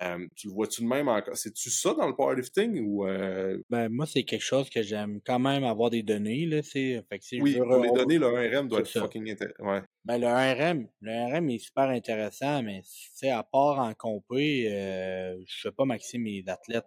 [0.02, 1.36] Euh, tu le vois-tu de même encore?
[1.36, 3.62] C'est-tu ça dans le powerlifting ou euh?
[3.70, 6.62] Ben moi c'est quelque chose que j'aime quand même avoir des données là.
[6.64, 9.64] Fait que oui, pour les données, le 1RM doit être fucking intéressant.
[9.64, 9.82] Ouais.
[10.06, 15.38] Ben le 1RM, le 1RM est super intéressant, mais c'est à part en compé, euh,
[15.46, 16.86] je sais pas Maxime mes athlètes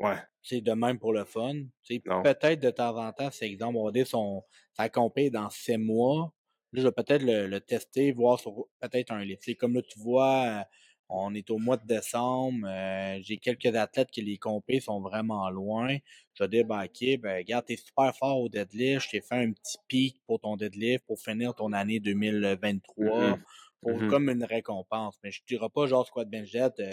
[0.00, 0.16] Ouais.
[0.42, 1.54] C'est de même pour le fun.
[1.86, 5.76] Peut-être de temps en temps, c'est exemple, on va dire son, sa compé dans six
[5.76, 6.32] mois.
[6.72, 9.40] Là, je vais peut-être le, tester, voir sur peut-être un livre.
[9.58, 10.62] comme là, tu vois, euh,
[11.10, 12.66] on est au mois de décembre.
[12.66, 15.96] Euh, j'ai quelques athlètes qui les compés sont vraiment loin.
[16.34, 19.06] Je dire, ben, OK, ben, regarde, t'es super fort au deadlift.
[19.06, 23.38] Je t'ai fait un petit pic pour ton deadlift pour finir ton année 2023
[23.80, 25.16] pour mmh comme une récompense.
[25.22, 26.90] Mais je ne dirais pas genre squat bench jet, euh,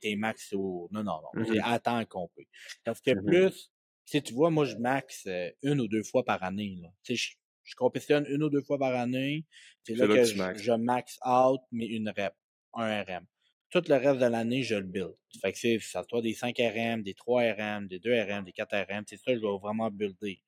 [0.00, 0.88] t'es, max au.
[0.90, 1.44] Non, non, non.
[1.44, 2.44] C'est mmh attends qu'on peut.
[2.84, 3.70] Parce que plus,
[4.04, 6.76] si tu vois, moi je max euh, une ou deux fois par année.
[6.80, 6.88] Là.
[7.08, 9.44] Je, je compétitionne une ou deux fois par année.
[9.84, 12.34] C'est là, que, je, max out, mais une rep,
[12.74, 13.26] un RM.
[13.70, 15.14] Tout le reste de l'année, je le build.
[15.40, 18.52] Fait que c'est ça soit des 5 RM, des 3 RM, des 2 RM, des
[18.52, 19.04] 4 RM.
[19.06, 20.42] C'est ça, je vais vraiment builder.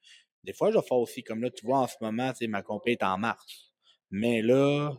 [0.45, 2.93] Des fois, je vais faire aussi, comme là, tu vois, en ce moment, ma compé
[2.93, 3.73] est en mars.
[4.11, 4.93] Mais là,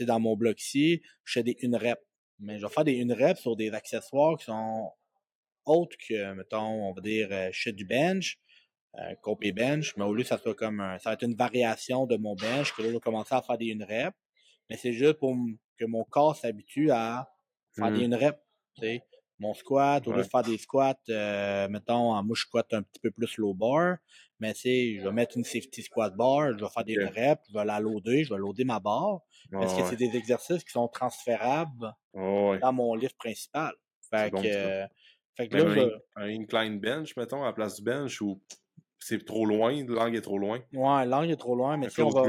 [0.00, 1.98] dans mon bloc-ci, je fais des une rep.
[2.38, 4.90] Mais je vais faire des une rep sur des accessoires qui sont
[5.66, 8.38] autres que, mettons, on va dire, euh, je fais du bench,
[8.98, 11.34] euh, copé bench, mais au lieu que ça soit comme un, ça va être une
[11.34, 14.14] variation de mon bench, que là, je vais commencer à faire des une rep.
[14.70, 15.36] Mais c'est juste pour
[15.78, 17.28] que mon corps s'habitue à
[17.76, 18.12] faire des mmh.
[18.12, 18.38] une rep.
[19.38, 23.00] Mon squat, au lieu de faire des squats, euh, mettons, moi je squat un petit
[23.00, 23.98] peu plus low bar,
[24.40, 27.58] mais c'est, je vais mettre une safety squat bar, je vais faire des reps, je
[27.58, 29.20] vais la loader, je vais loader ma barre,
[29.50, 33.74] parce que c'est des exercices qui sont transférables dans mon livre principal?
[34.08, 34.86] Fait que,
[35.36, 38.40] fait que là, un, incline bench, mettons, à la place du bench, ou
[38.98, 40.60] c'est trop loin, l'angle est trop loin?
[40.72, 42.22] Ouais, l'angle est trop loin, mais si on va...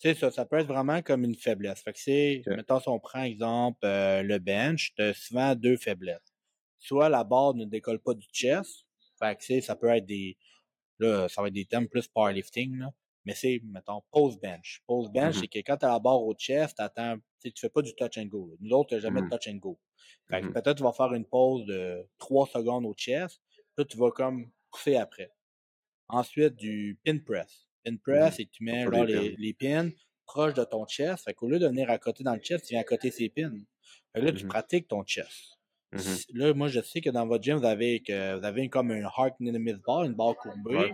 [0.00, 1.80] Tu ça, ça peut être vraiment comme une faiblesse.
[1.80, 5.76] Fait que c'est, mettons, si on prend exemple euh, le bench, tu as souvent deux
[5.76, 6.34] faiblesses
[6.84, 8.84] soit la barre ne décolle pas du chest.
[9.18, 10.36] Fait que ça peut être des.
[10.98, 12.92] Là, ça va être des thèmes plus powerlifting, là.
[13.24, 14.82] Mais c'est, mettons, pose bench.
[14.86, 15.40] Pose bench, mm-hmm.
[15.40, 18.18] c'est que quand tu as la barre au chest, attends, tu fais pas du touch
[18.18, 18.54] and go.
[18.60, 19.30] Nous autres, jamais de mm-hmm.
[19.30, 19.78] touch and go.
[20.28, 20.52] Fait que mm-hmm.
[20.52, 23.40] peut-être tu vas faire une pause de 3 secondes au chest.
[23.78, 25.32] Là, tu vas comme pousser après.
[26.08, 27.66] Ensuite, du pin press.
[28.02, 29.90] Press, et tu mets les, les, pins
[30.26, 31.24] proches de ton chest.
[31.24, 33.28] Fait qu'au lieu de venir à côté dans le chest, tu viens à côté ces
[33.28, 33.52] pins.
[34.12, 35.58] Fait que là, tu pratiques ton chest.
[35.92, 36.26] Mm-hmm.
[36.34, 39.08] Là, moi, je sais que dans votre gym, vous avez, que, vous avez comme un
[39.40, 40.92] Minimus Bar, une barre courbée.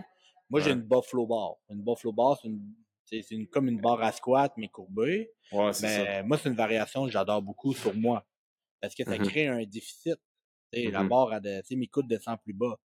[0.49, 1.55] Moi, j'ai une Buffalo Bar.
[1.69, 2.61] Une Buffalo Bar, c'est une,
[3.05, 5.31] c'est une, comme une barre à squat, mais courbée.
[5.51, 8.25] Ouais, mais moi, c'est une variation que j'adore beaucoup sur moi.
[8.79, 9.27] Parce que ça mm-hmm.
[9.27, 10.19] crée un déficit.
[10.73, 11.07] La mm-hmm.
[11.07, 12.77] barre, a de, mes coudes descendent plus bas.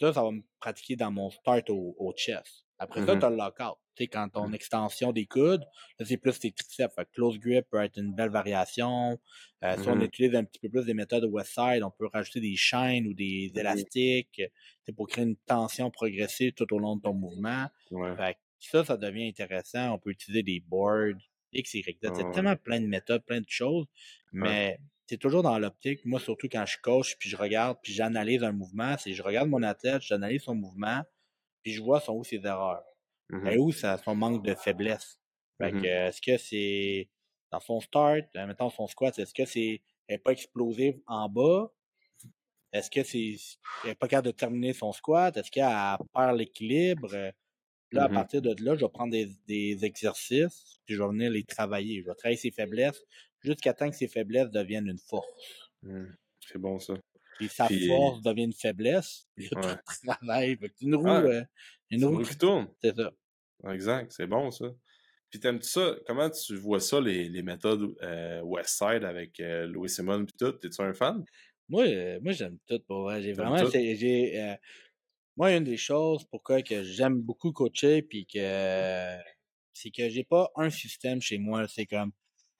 [0.00, 2.64] Ça, ça va me pratiquer dans mon start au, au chest.
[2.78, 3.76] Après ça, tu as le lockout.
[3.94, 5.62] Tu sais, quand ton extension des coudes,
[5.98, 6.94] là, c'est plus tes triceps.
[6.94, 9.20] Fait close grip peut être une belle variation.
[9.62, 10.04] Euh, Si on mm-hmm.
[10.04, 13.52] utilise un petit peu plus des méthodes Westside, on peut rajouter des chaînes ou des
[13.54, 14.40] élastiques
[14.96, 17.66] pour créer une tension progressive tout au long de ton mouvement.
[18.16, 19.92] Fait ça, ça devient intéressant.
[19.94, 21.20] On peut utiliser des boards,
[21.52, 22.12] X, Y, Z.
[22.14, 23.86] C'est tellement plein de méthodes, plein de choses.
[24.32, 24.78] Mais
[25.10, 26.04] c'est toujours dans l'optique.
[26.06, 29.48] Moi, surtout quand je coach, puis je regarde, puis j'analyse un mouvement, c'est je regarde
[29.48, 31.02] mon athlète, j'analyse son mouvement,
[31.62, 32.84] puis je vois sont où ses erreurs.
[33.32, 35.20] Mmh et où ça, son manque de faiblesse.
[35.62, 37.10] Fait mmh que, est-ce que c'est
[37.52, 39.82] dans son start, euh, mettons son squat, est-ce que c'est
[40.24, 41.72] pas explosive en bas?
[42.72, 45.36] Est-ce que c'est pas capable de terminer son squat?
[45.36, 47.32] Est-ce qu'elle perd l'équilibre?
[47.92, 48.10] Là, à Mhm.
[48.10, 52.02] partir de là, je vais prendre des, des exercices, puis je vais venir les travailler.
[52.02, 53.02] Je vais travailler ses faiblesses
[53.42, 55.28] jusqu'à temps que ses faiblesses deviennent une force.
[55.82, 56.16] Mhm.
[56.46, 56.94] C'est bon, ça.
[57.38, 59.76] Puis sa Puis- force devient une faiblesse, puis là, Ouais.
[60.00, 60.56] tu travailles.
[60.56, 61.34] Fait que c'est une roue, Ouais.
[61.36, 61.44] euh,
[61.90, 62.36] une roue qui...
[62.36, 62.68] tourne.
[62.82, 63.12] C'est ça.
[63.72, 64.66] Exact, c'est bon ça.
[65.30, 65.94] Puis t'aimes-tu ça?
[66.06, 70.50] Comment tu vois ça, les, les méthodes euh, Westside avec euh, Louis Simon pis tout?
[70.52, 71.24] T'es-tu un fan?
[71.68, 73.22] Moi, euh, moi j'aime tout pour vrai.
[73.22, 73.70] J'ai vraiment tout?
[73.70, 74.54] j'ai euh,
[75.36, 79.16] moi une des choses pourquoi que j'aime beaucoup coacher puis que
[79.72, 82.10] c'est que j'ai pas un système chez moi, c'est comme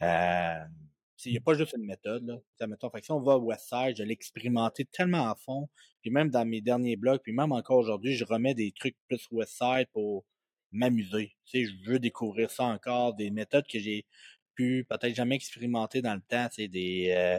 [0.00, 2.66] il n'y a pas juste une méthode là.
[2.66, 5.68] Mettons, fait que si on va à Westside, je l'ai expérimenté tellement à fond,
[6.02, 9.26] puis même dans mes derniers blogs, puis même encore aujourd'hui, je remets des trucs plus
[9.30, 10.24] Westside pour
[10.72, 11.36] m'amuser.
[11.46, 14.06] Tu sais, je veux découvrir ça encore, des méthodes que j'ai
[14.54, 17.38] pu peut-être jamais expérimenter dans le temps, c'est des euh,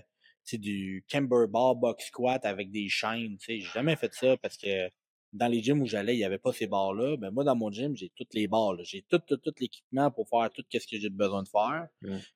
[0.54, 3.38] du camber bar box squat avec des chaînes.
[3.38, 4.90] Tu sais, j'ai jamais fait ça parce que
[5.34, 7.16] dans les gyms où j'allais, il n'y avait pas ces barres-là.
[7.18, 8.74] Ben moi, dans mon gym, j'ai toutes les barres.
[8.74, 8.84] là.
[8.84, 11.88] J'ai tout, tout, tout l'équipement pour faire tout ce que j'ai besoin de faire.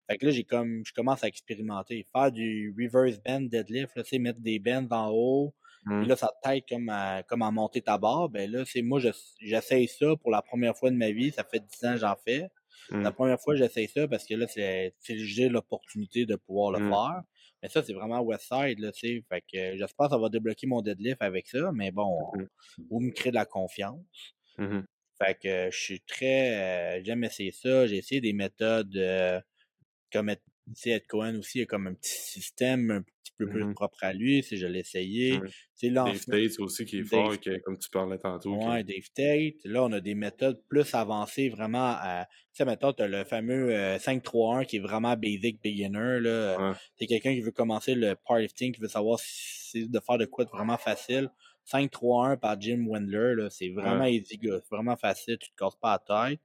[0.10, 2.06] Fait que là, j'ai comme je commence à expérimenter.
[2.14, 5.54] Faire du reverse bend deadlift, sais, mettre des bends en haut.
[5.86, 6.00] Mm.
[6.00, 8.30] Puis là, ça t'aide comme à, comme à monter ta barre.
[8.30, 9.10] Ben là, c'est moi, je-
[9.42, 11.32] j'essaye ça pour la première fois de ma vie.
[11.32, 12.50] Ça fait 10 ans que j'en fais.
[12.92, 16.80] La première fois, j'essaye ça parce que là, c'est c'est- j'ai l'opportunité de pouvoir le
[16.86, 16.90] Mm.
[16.90, 17.22] faire.
[17.66, 19.24] Mais ça, c'est vraiment Westside, là, tu sais.
[19.28, 21.72] Fait que euh, j'espère que ça va débloquer mon deadlift avec ça.
[21.74, 22.48] Mais bon, Mhm.
[22.92, 24.36] ou me créer de la confiance.
[24.60, 24.86] Mhm.
[25.18, 27.00] Fait que euh, je suis très...
[27.00, 27.88] euh, J'aime essayer ça.
[27.88, 29.42] J'ai essayé des méthodes euh,
[30.12, 33.74] comme Ed- Cohen aussi, il a comme un petit système un petit peu plus Mhm.
[33.74, 34.44] propre à lui.
[34.44, 34.68] Si je
[35.90, 38.52] là, en Dave Tate aussi qui est Dave- fort, que, comme tu parlais tantôt.
[38.58, 39.56] que- Dave Tate.
[39.66, 42.26] Là, on a des méthodes plus avancées, vraiment à.
[42.54, 46.20] Tu sais, maintenant, tu as le fameux euh, 5-3-1 qui est vraiment basic beginner.
[46.22, 46.58] Là.
[46.72, 46.78] Ouais.
[46.98, 50.46] C'est quelqu'un qui veut commencer le powerlifting, qui veut savoir si de faire de quoi
[50.46, 51.30] de vraiment facile.
[51.66, 54.40] 5-3-1 par Jim Wendler, c'est vraiment easy,
[54.72, 56.40] vraiment facile, tu te casses pas la tête.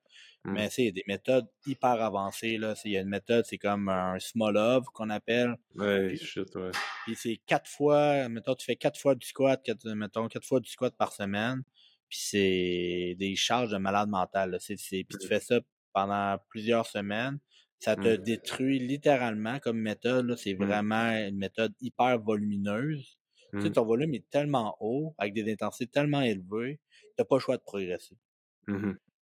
[0.44, 0.52] Mm.
[0.52, 2.56] Mais c'est des méthodes hyper avancées.
[2.56, 2.74] Là.
[2.84, 5.54] Il y a une méthode, c'est comme un small love qu'on appelle.
[5.74, 6.70] Ouais, shit, ouais.
[7.04, 10.60] Puis c'est quatre fois, mettons, tu fais quatre fois du squat, quatre, mettons, quatre fois
[10.60, 11.62] du squat par semaine.
[12.08, 14.50] Puis c'est des charges de malade mental.
[14.52, 14.58] là.
[14.58, 14.76] Puis
[15.20, 15.60] tu fais ça
[15.92, 17.38] pendant plusieurs semaines.
[17.78, 18.22] Ça te Mm.
[18.22, 20.34] détruit littéralement comme méthode.
[20.36, 20.64] C'est Mm.
[20.64, 23.18] vraiment une méthode hyper volumineuse.
[23.52, 26.78] Tu sais, ton volume est tellement haut, avec des intensités tellement élevées,
[27.16, 28.16] t'as pas le choix de progresser.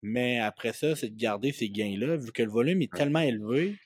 [0.03, 2.17] Mais après ça, c'est de garder ces gains-là.
[2.17, 3.77] Vu que le volume est tellement élevé,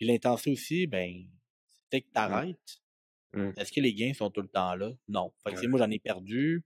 [0.00, 1.26] et l'intensité aussi, ben,
[1.90, 2.80] c'est que t'arrêtes.
[3.34, 3.50] Mm.
[3.56, 4.92] Est-ce que les gains sont tout le temps là?
[5.08, 5.32] Non.
[5.44, 5.68] Fait que c'est Ouais.
[5.68, 6.64] moi, j'en ai perdu.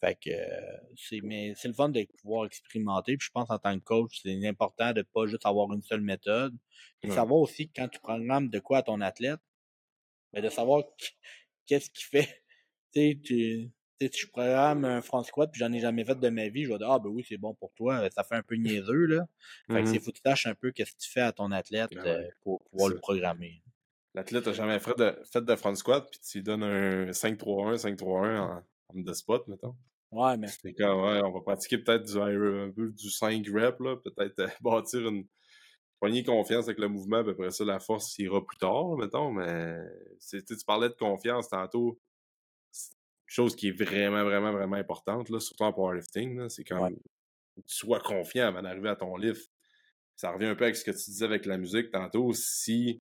[0.00, 3.16] Fait que euh, c'est mais c'est le fun de pouvoir expérimenter.
[3.16, 6.02] Puis je pense en tant que coach, c'est important de pas juste avoir une seule
[6.02, 6.54] méthode.
[7.00, 7.14] Puis de Ouais.
[7.14, 9.40] savoir aussi quand tu programmes de quoi à ton athlète,
[10.32, 10.84] ben de savoir
[11.66, 12.42] qu'est-ce qu'il fait.
[12.92, 13.70] Tu sais, tu tu
[14.06, 16.64] sais, si je programme un front squat puis j'en ai jamais fait de ma vie,
[16.64, 19.06] je vais dire Ah ben oui, c'est bon pour toi, ça fait un peu niaiseux
[19.06, 19.26] là.
[19.72, 19.90] Fait que Mhm.
[19.90, 22.06] c'est faut que tu saches un peu qu'est-ce que tu fais à ton athlète Ah
[22.06, 22.06] ouais.
[22.06, 23.62] euh, pour pouvoir le programmer.
[24.14, 27.76] L'athlète a jamais fait de, fait de front squat, puis tu lui donnes un 5-3-1,
[27.78, 29.74] 5-3-1 en, en de spot, mettons.
[30.10, 33.80] Ouais, mais C'est comme, ouais, on va pratiquer peut-être du, un peu du 5 reps,
[33.80, 35.26] là, peut-être euh, bâtir une
[36.00, 39.32] poignée de confiance avec le mouvement, puis après ça, la force ira plus tard, mettons,
[39.32, 39.76] mais
[40.30, 42.00] tu parlais de confiance tantôt.
[43.34, 46.90] Chose qui est vraiment, vraiment, vraiment importante, là, surtout en powerlifting, c'est Ouais.
[46.90, 49.50] que tu sois confiant avant d'arriver à ton lift.
[50.14, 52.32] Ça revient un peu avec ce que tu disais avec la musique tantôt.
[52.32, 53.00] Si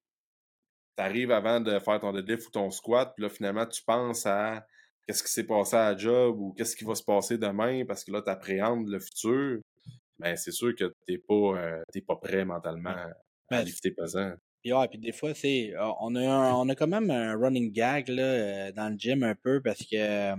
[0.95, 4.65] t'arrives avant de faire ton deadlift ou ton squat, puis là, finalement, tu penses à
[5.05, 8.03] qu'est-ce qui s'est passé à la job ou qu'est-ce qui va se passer demain parce
[8.03, 9.59] que là, tu appréhendes le futur,
[10.17, 13.09] ben c'est sûr que t'es pas, euh, pas prêt mentalement à
[13.51, 14.33] Ben, lifter pesant.
[14.63, 17.35] Puis ouais, puis des fois, c'est euh, on a un- on a quand même un
[17.37, 20.35] running gag là, euh, dans le gym un peu parce que euh,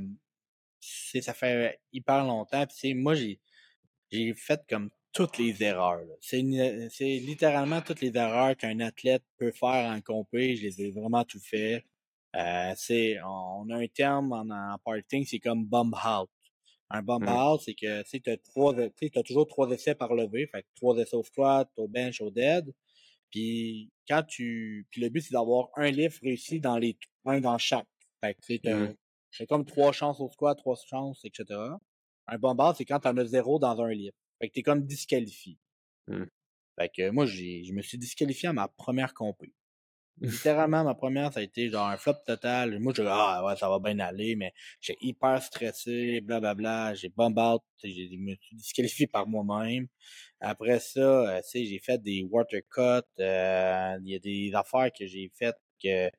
[0.81, 2.67] c'est ça fait hyper longtemps.
[2.67, 3.41] Puis c'est- moi j'ai
[4.13, 6.01] j'ai fait comme toutes les erreurs.
[6.03, 6.15] là.
[6.21, 6.41] C'est
[7.19, 10.57] littéralement toutes les erreurs qu'un athlète peut faire en compé.
[10.57, 11.85] Je les ai vraiment tout fait.
[12.37, 16.31] Euh, c'est on a un terme en, en powerlifting, c'est comme bump out.
[16.91, 17.29] Un bump Mm.
[17.29, 18.75] out, c'est que tu t'as trois,
[19.25, 22.67] toujours trois essais par lever, fait que trois essais au squat, au bench, au dead.
[23.35, 24.87] Puis quand tu.
[24.91, 27.89] Puis le but, c'est d'avoir un livre réussi dans les un dans chaque.
[28.23, 28.95] Fait que tu sais, Mhm.
[29.33, 31.59] c'est comme trois chances au squat, trois chances, etc.
[32.29, 34.15] Un bombard, c'est quand t'en as zéro dans un livre.
[34.41, 35.59] Fait que t'es comme disqualifié.
[36.07, 36.29] Mhm.
[36.79, 39.53] Fait que moi, j'ai, je me suis disqualifié à ma première compé.
[40.21, 42.79] Littéralement, ma première, ça a été genre un flop total.
[42.79, 46.95] Moi, je dis, ah ouais, ça va bien aller, mais j'ai hyper stressé, blablabla.
[46.95, 49.89] J'ai bomb out, je me disqualifié par moi-même.
[50.41, 52.81] Après ça, euh, tu sais, j'ai fait des water cuts.
[53.21, 56.11] euh, Il y a des affaires que j'ai faites que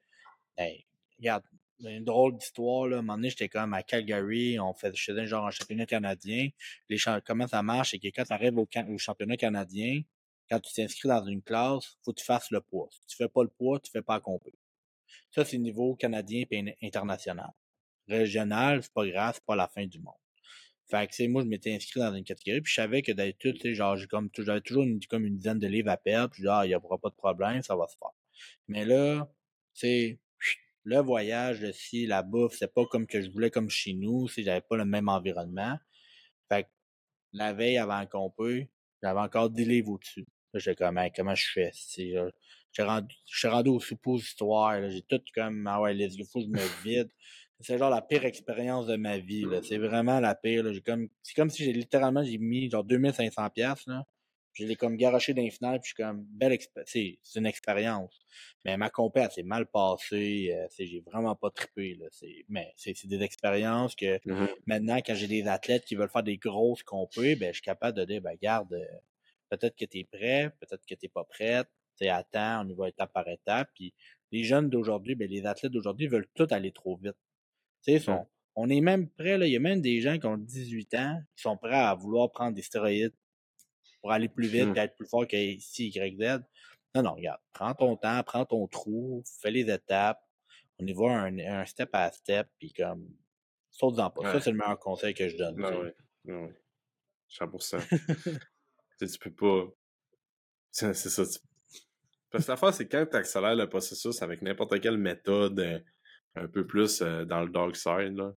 [0.58, 0.74] Ben,
[1.20, 1.44] regarde,
[1.82, 2.98] une drôle d'histoire, là.
[2.98, 5.86] À un moment donné, j'étais comme à Calgary, on fait, je faisais genre un championnat
[5.86, 6.50] canadien.
[6.90, 10.02] Les comment ça marche, c'est que quand tu arrives au, au, championnat canadien,
[10.50, 12.88] quand tu t'inscris dans une classe, faut que tu fasses le poids.
[12.92, 14.54] Si tu fais pas le poids, tu fais pas accomplir.
[15.32, 17.52] Ça, c'est niveau canadien et international.
[18.08, 20.14] Régional, c'est pas grave, c'est pas la fin du monde.
[20.88, 23.62] Fait que, moi, je m'étais inscrit dans une catégorie, puis je savais que d'habitude, tu
[23.62, 26.48] sais, genre, j'ai comme, j'avais toujours une, comme une dizaine de livres à perdre, puis
[26.48, 28.12] ah, il n'y aura pas de problème, ça va se faire.
[28.68, 29.28] Mais là,
[29.74, 30.20] tu sais,
[30.84, 34.28] le voyage, le ci, la bouffe, c'est pas comme que je voulais comme chez nous,
[34.28, 35.78] si j'avais pas le même environnement.
[36.50, 36.70] Fait que,
[37.34, 38.70] la veille avant compé,
[39.02, 40.28] j'avais encore des livres au-dessus.
[40.60, 41.72] J'étais comme, comment je fais?
[41.74, 42.32] Je
[43.26, 47.10] suis rendu au suppositoire, j'ai tout comme, ah ouais, il faut que je me vide
[47.60, 49.46] c'est genre la pire expérience de ma vie.
[49.64, 50.72] C'est vraiment la pire.
[50.74, 54.06] J'ai comme, c'est comme si j'ai littéralement j'ai mis genre 2500 pièces là.
[54.54, 58.18] Je l'ai comme garoché dans les puis je suis comme belle c'est, c'est une expérience.
[58.64, 60.50] Mais ma compète s'est mal passée.
[60.54, 61.96] Euh, c'est, j'ai vraiment pas trippé.
[61.96, 62.06] Là.
[62.12, 64.50] C'est, mais c'est, c'est des expériences que mm-hmm.
[64.66, 67.98] maintenant, quand j'ai des athlètes qui veulent faire des grosses compées, ben je suis capable
[67.98, 68.86] de dire ben garde, euh,
[69.50, 71.68] peut-être que tu es prêt, peut-être que tu pas prête.
[71.98, 73.70] Tu attends, on y va étape par étape.
[73.74, 73.94] Puis
[74.32, 77.16] les jeunes d'aujourd'hui, ben les athlètes d'aujourd'hui veulent tout aller trop vite.
[78.56, 81.20] On est même prêt, là, il y a même des gens qui ont 18 ans
[81.36, 83.14] qui sont prêts à vouloir prendre des stéroïdes
[84.02, 84.78] pour aller plus vite mmh.
[84.78, 86.40] être plus fort que ici, YZ.
[86.94, 90.22] Non, non, regarde, prends ton temps, prends ton trou, fais les étapes,
[90.80, 93.10] on y va un, step à step, puis comme,
[93.72, 94.32] saute-en pas.
[94.32, 95.58] Ça, c'est le meilleur conseil que je donne.
[95.58, 95.90] Non, oui,
[96.24, 96.54] non, oui.
[97.30, 98.40] 100%.
[99.00, 99.74] Tu, tu peux pas...
[100.72, 101.24] C'est ça.
[102.30, 105.80] Parce que la fois, c'est quand tu accélères le processus avec n'importe quelle méthode, euh,
[106.36, 108.34] un peu plus euh, dans le dark side, là,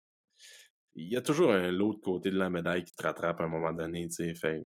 [0.94, 3.48] il y a toujours un l'autre côté de la médaille qui te rattrape à un
[3.48, 4.34] moment donné, tu sais.
[4.34, 4.62] Fait,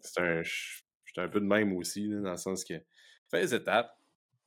[0.00, 2.74] c'est un, j'étais un peu de même aussi, dans le sens que
[3.30, 3.90] fais les étapes,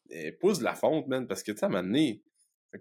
[0.10, 2.24] et pousse de la fonte, man, parce que, tu sais, à un moment donné,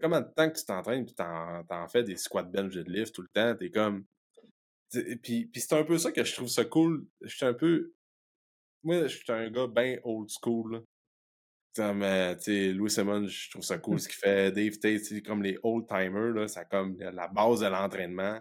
[0.00, 3.22] combien de temps que tu t'entraînes, tu t'en, t'en fais des squat bench lift tout
[3.22, 4.06] le temps, t'es comme...
[5.22, 7.06] Puis, puis c'est un peu ça que je trouve ça cool.
[7.22, 7.92] Je suis un peu...
[8.82, 10.84] Moi, je suis un gars bien old school,
[11.76, 12.34] comme, euh,
[12.72, 13.98] Louis Simon, je trouve ça cool mmh.
[13.98, 14.52] ce qu'il fait.
[14.52, 18.40] Dave Tate, comme les old-timers, là, c'est comme la base de l'entraînement.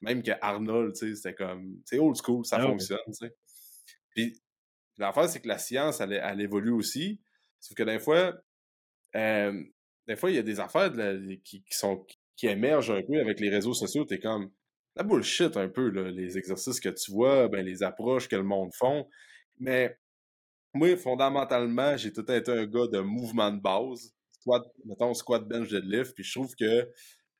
[0.00, 3.28] Même que Arnold, c'était comme, c'est old school, ça ah fonctionne, tu
[4.10, 4.40] Puis,
[4.98, 7.20] l'affaire, c'est que la science, elle, elle, évolue aussi.
[7.58, 8.34] Sauf que des fois,
[9.16, 9.64] euh,
[10.06, 10.92] des fois, il y a des affaires
[11.42, 14.04] qui, qui, sont, qui émergent un peu avec les réseaux sociaux.
[14.04, 14.52] T'es comme,
[14.96, 18.42] la bullshit un peu, là, les exercices que tu vois, ben, les approches que le
[18.42, 19.06] monde font.
[19.58, 19.96] Mais
[20.72, 24.14] moi, fondamentalement, j'ai tout été un gars de mouvement de base.
[24.40, 26.14] Squat, mettons, squat, bench, deadlift.
[26.14, 26.90] Puis je trouve que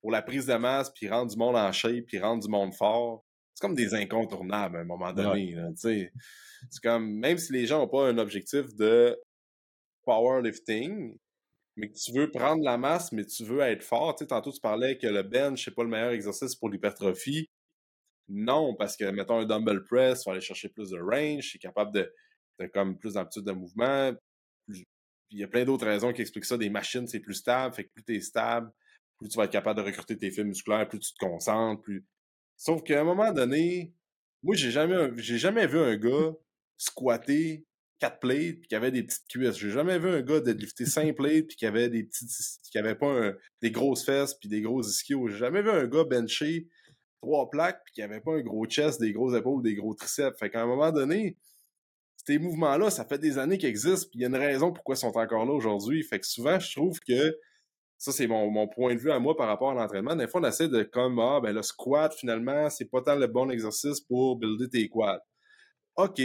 [0.00, 2.74] pour la prise de masse, puis rendre du monde en shape, puis rendre du monde
[2.74, 5.56] fort, c'est comme des incontournables à un moment donné.
[5.76, 6.10] c'est
[6.82, 9.18] comme, même si les gens n'ont pas un objectif de
[10.04, 11.16] powerlifting,
[11.76, 14.14] mais que tu veux prendre la masse, mais tu veux être fort.
[14.16, 17.48] Tu sais, tantôt, tu parlais que le bench, c'est pas le meilleur exercice pour l'hypertrophie.
[18.28, 21.58] Non, parce que, mettons, un dumbbell press, il faut aller chercher plus de range, c'est
[21.58, 22.12] capable de
[22.58, 24.12] t'as comme plus d'habitude de mouvement.
[25.30, 26.56] Il y a plein d'autres raisons qui expliquent ça.
[26.56, 27.74] Des machines, c'est plus stable.
[27.74, 28.72] Fait que plus t'es stable,
[29.18, 32.04] plus tu vas être capable de recruter tes fils musculaires, plus tu te concentres, plus.
[32.56, 33.92] Sauf qu'à un moment donné,
[34.42, 36.32] moi, j'ai jamais, j'ai jamais vu un gars
[36.78, 37.66] squatter
[37.98, 39.56] quatre plates puis qui avait des petites cuisses.
[39.56, 42.28] J'ai jamais vu un gars deadlifter cinq plates puis qui avait des petites,
[42.70, 43.32] qui avait pas
[43.62, 45.28] des grosses fesses puis des gros ischios.
[45.28, 46.68] J'ai jamais vu un gars bencher
[47.22, 50.38] trois plaques puis qui avait pas un gros chest, des gros épaules, des gros triceps.
[50.38, 51.36] Fait qu'à un moment donné,
[52.26, 54.96] ces mouvements-là, ça fait des années qu'ils existent, puis il y a une raison pourquoi
[54.96, 56.02] ils sont encore là aujourd'hui.
[56.02, 57.38] Fait que souvent, je trouve que
[57.98, 60.16] ça, c'est mon, point de vue à moi par rapport à l'entraînement.
[60.16, 63.26] Des fois, on essaie de comme Ah, ben le squat, finalement, c'est pas tant le
[63.26, 65.22] bon exercice pour builder tes quads.
[65.96, 66.20] OK.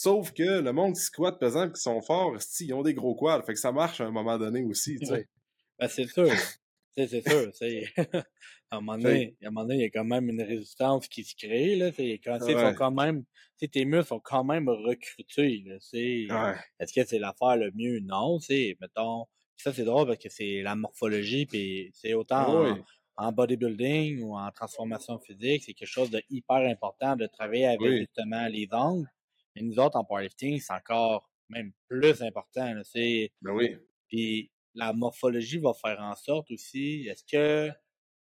[0.00, 3.42] Sauf que le monde qui squat pesant qui sont forts, ils ont des gros quads.
[3.42, 4.96] Fait que ça marche à un moment donné aussi.
[5.80, 6.28] Ben, c'est sûr.
[6.96, 7.52] c'est sûr.
[8.70, 11.06] à un moment donné, à un moment donné, il y a quand même une résistance
[11.06, 11.90] qui se crée, là.
[12.24, 12.74] Quand, ouais.
[12.76, 13.24] quand même,
[13.60, 18.00] tes muscles sont quand même recrutés, Est-ce que c'est l'affaire le mieux?
[18.00, 19.26] Non, c'est, mettons,
[19.56, 22.76] ça c'est drôle parce que c'est la morphologie, puis c'est autant
[23.16, 27.98] en, bodybuilding ou en transformation physique, c'est quelque chose de hyper important de travailler avec
[27.98, 29.08] justement les angles.
[29.58, 33.76] Mais nous autres, en powerlifting, c'est encore même plus important, c'est, ben oui.
[34.08, 37.72] Puis la morphologie va faire en sorte aussi, est-ce que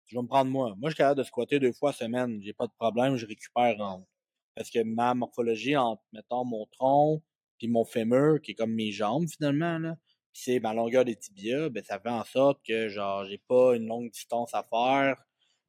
[0.05, 0.73] je vais me prendre moi?
[0.77, 2.41] Moi, je suis capable de squatter deux fois semaine.
[2.41, 4.07] J'ai pas de problème, je récupère en.
[4.55, 7.21] Parce que ma morphologie entre, mettons, mon tronc
[7.57, 9.97] puis mon fémur, qui est comme mes jambes, finalement, là,
[10.31, 13.75] puis c'est ma longueur des tibias, ben, ça fait en sorte que, genre, j'ai pas
[13.75, 15.25] une longue distance à faire,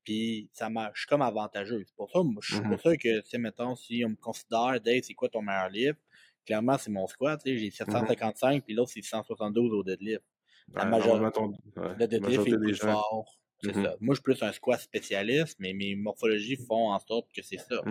[0.08, 1.84] puis ça m'a, je suis comme avantageux.
[1.86, 4.80] C'est pour ça, je suis pour ça que, tu sais, mettons, si on me considère,
[4.80, 5.98] Dave, c'est quoi ton meilleur livre?
[6.46, 10.24] Clairement, c'est mon squat, tu sais, j'ai 755, puis l'autre, c'est 172 au deadlift.
[10.72, 11.40] La majorité,
[11.76, 13.38] le deadlift est plus fort.
[13.62, 13.84] C'est mm-hmm.
[13.84, 13.96] ça.
[14.00, 17.58] Moi, je suis plus un squat spécialiste, mais mes morphologies font en sorte que c'est
[17.58, 17.82] ça.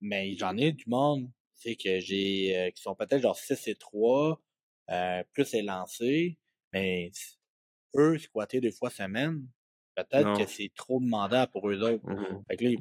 [0.00, 3.74] Mais j'en ai du monde, tu que j'ai, euh, qui sont peut-être genre 6 et
[3.74, 4.40] 3,
[4.88, 6.38] euh, plus élancés,
[6.72, 7.10] mais
[7.96, 9.46] eux, squatter deux fois semaine,
[9.94, 12.04] peut-être que c'est trop demandant pour eux autres.
[12.04, 12.78] Mmh fait que là, ils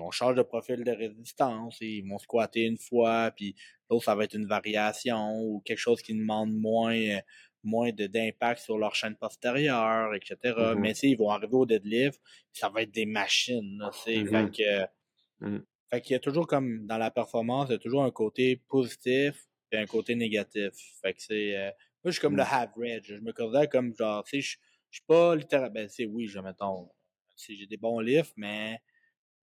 [0.00, 3.54] on change de profil de résistance, ils vont squatter une fois, puis
[3.88, 7.20] l'autre, ça va être une variation ou quelque chose qui demande moins, euh,
[7.62, 10.54] moins d'impact sur leur chaîne postérieure, etc.
[10.56, 12.20] Mmh Mais ils vont arriver au deadlift,
[12.52, 13.78] ça va être des machines.
[13.78, 17.76] Là, fait mmh que, fait qu'il y a toujours comme dans la performance, il y
[17.76, 20.72] a toujours un côté positif et un côté négatif.
[21.02, 21.56] Fait que c'est.
[21.56, 21.70] Euh,
[22.04, 23.04] moi, je suis comme le average.
[23.04, 24.58] Je me considère comme genre, tu sais,
[24.90, 25.74] je, suis pas littéralement.
[25.74, 26.90] Ben, c'est oui, je mettons.
[27.36, 28.80] J'ai des bons livres, mais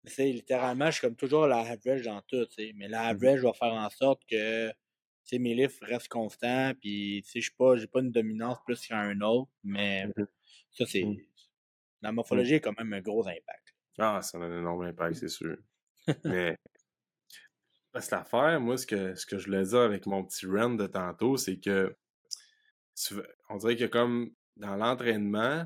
[0.04, 2.46] c'est littéralement, je suis comme toujours la average dans tout.
[2.74, 4.70] Mais la mmh average va faire en sorte que
[5.32, 9.50] mes livres restent constants, puis je suis pas, j'ai pas une dominance plus qu'un autre,
[9.62, 10.26] mais mmh
[10.72, 11.04] ça, c'est.
[12.02, 13.74] La morphologie a quand même un gros impact.
[13.98, 15.56] Ah, ça a un énorme impact, c'est sûr.
[16.24, 16.56] Mais
[17.92, 20.76] parce que l'affaire, moi, ce que, ce que je voulais dire avec mon petit run
[20.76, 21.94] de tantôt, c'est que
[23.48, 25.64] on dirait que comme dans l'entraînement,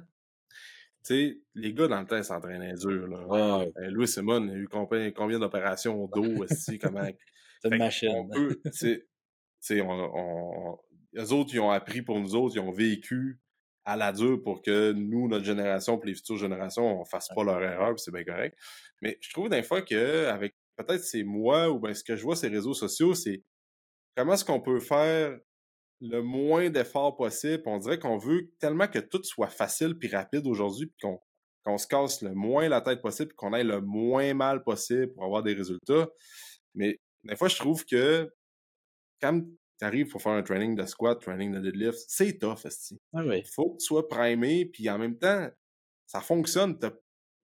[1.04, 3.06] tu sais, les gars dans le temps s'entraînaient dur.
[3.06, 3.26] Là.
[3.26, 3.72] Ouais.
[3.76, 7.06] Ben, Louis Simon a eu combien, combien d'opérations au dos aussi, comment.
[7.62, 8.30] C'est une machine.
[8.76, 9.06] Tu
[9.60, 10.78] sais, on, on,
[11.14, 13.40] les autres, ils ont appris pour nous autres, ils ont vécu
[13.84, 17.44] à la dure pour que nous, notre génération, pour les futures générations, on fasse pas
[17.44, 18.58] leur erreur, c'est bien correct.
[19.02, 22.22] Mais je trouve des fois que avec peut-être c'est moi ou bien ce que je
[22.22, 23.42] vois ces réseaux sociaux, c'est
[24.16, 25.38] comment est-ce qu'on peut faire
[26.04, 27.62] le moins d'efforts possible.
[27.66, 31.08] On dirait qu'on veut tellement que tout soit facile puis rapide aujourd'hui, puis
[31.64, 35.24] qu'on se casse le moins la tête possible, qu'on aille le moins mal possible pour
[35.24, 36.08] avoir des résultats.
[36.74, 38.30] Mais des fois, je trouve que
[39.20, 39.42] quand
[39.78, 43.00] t'arrives pour faire un training de squat, training de deadlift, c'est tough, esti.
[43.14, 43.42] Ah oui.
[43.54, 45.48] Faut que tu sois primé, puis en même temps,
[46.06, 46.78] ça fonctionne.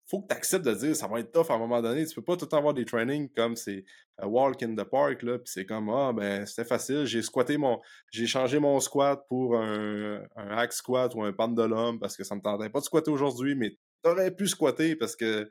[0.10, 2.06] Faut que tu acceptes de dire ça va être tough à un moment donné.
[2.06, 3.86] Tu peux pas tout avoir des trainings comme c'est
[4.18, 7.58] a walk in the park, là, puis c'est comme Ah ben c'était facile, j'ai squatté
[7.58, 7.80] mon.
[8.12, 12.36] J'ai changé mon squat pour un, un hack squat ou un pendulum parce que ça
[12.36, 15.50] me tentait pas de squatter aujourd'hui, mais t'aurais pu squatter parce que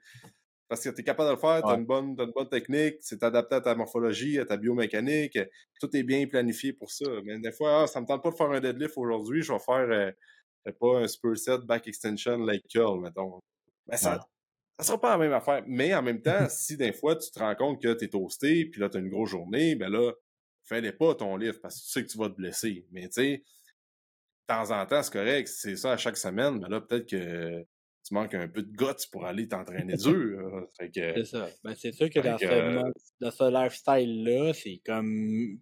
[0.69, 2.97] parce que tu es capable de le faire, tu as, une bonne, une bonne technique,
[3.01, 5.39] c'est adapté à ta morphologie, à ta biomécanique,
[5.81, 7.07] tout est bien planifié pour ça.
[7.25, 9.59] Mais des fois, ah, ça me tente pas de faire un deadlift aujourd'hui, je vais
[9.59, 13.41] faire euh, pas un superset back extension like curl, mettons.
[13.87, 14.21] Mais ça,
[14.79, 15.63] ça sera pas la même affaire.
[15.67, 18.67] Mais en même temps, si des fois tu te rends compte que tu es toasté,
[18.67, 20.13] puis là tu as une grosse journée, ben là,
[20.65, 22.87] fais-les pas ton livre parce que tu sais que tu vas te blesser.
[22.93, 23.43] Mais tu sais, de
[24.47, 25.49] temps en temps, c'est correct.
[25.49, 27.65] C'est ça à chaque semaine, mais là, peut-être que
[28.05, 30.67] tu manques un peu de guts pour aller t'entraîner dur.
[30.79, 31.49] c'est ça.
[31.65, 35.59] Ben, c'est sûr que, dans, ce, dans, ce, lifestyle-là, c'est comme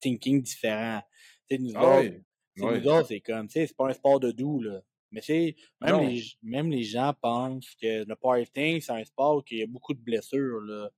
[0.00, 1.02] thinking différent.
[1.50, 2.14] sais nous ah autres,
[2.56, 4.80] nous autres, c'est comme, tu sais, c'est pas un sport de doux, là.
[5.10, 9.62] Mais tu même les, même les gens pensent que le powerlifting, c'est un sport qui
[9.62, 10.90] a beaucoup de blessures, là.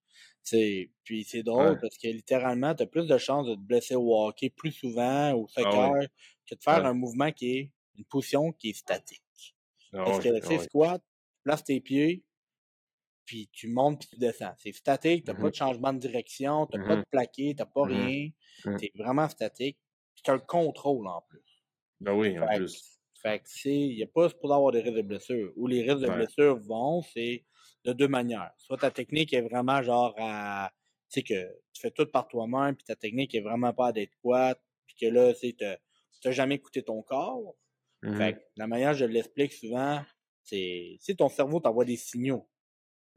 [0.42, 3.94] T'sais, puis c'est drôle parce que littéralement, tu as plus de chances de te blesser
[3.94, 5.92] au hockey plus souvent, au ah soccer,
[6.46, 9.22] que de faire un mouvement qui est une position qui est statique.
[9.92, 12.24] Ah Parce que le ah squat, tu places tes pieds,
[13.24, 14.54] puis tu montes puis tu descends.
[14.58, 17.04] C'est statique, tu n'as pas mmh de changement de direction, tu n'as pas mmh de
[17.10, 18.30] plaqué, tu n'as pas mmh rien.
[18.78, 19.78] C'est vraiment statique.
[20.14, 21.64] Puis tu as le contrôle en plus.
[22.00, 22.99] Ben oui, en plus.
[23.22, 25.52] Fait que c'est, il n'y a pas pour avoir des risques de blessure.
[25.56, 27.44] Où les risques de blessure vont, c'est
[27.84, 28.52] de deux manières.
[28.58, 30.72] Soit ta technique est vraiment genre à,
[31.10, 34.60] tu sais que tu fais tout par toi-même, puis ta technique est vraiment pas adéquate,
[34.86, 37.56] puis que là, tu n'as jamais écouté ton corps.
[38.12, 40.04] Fait mmh que la manière je l'explique souvent,
[40.42, 42.48] c'est si ton cerveau t'envoie des signaux.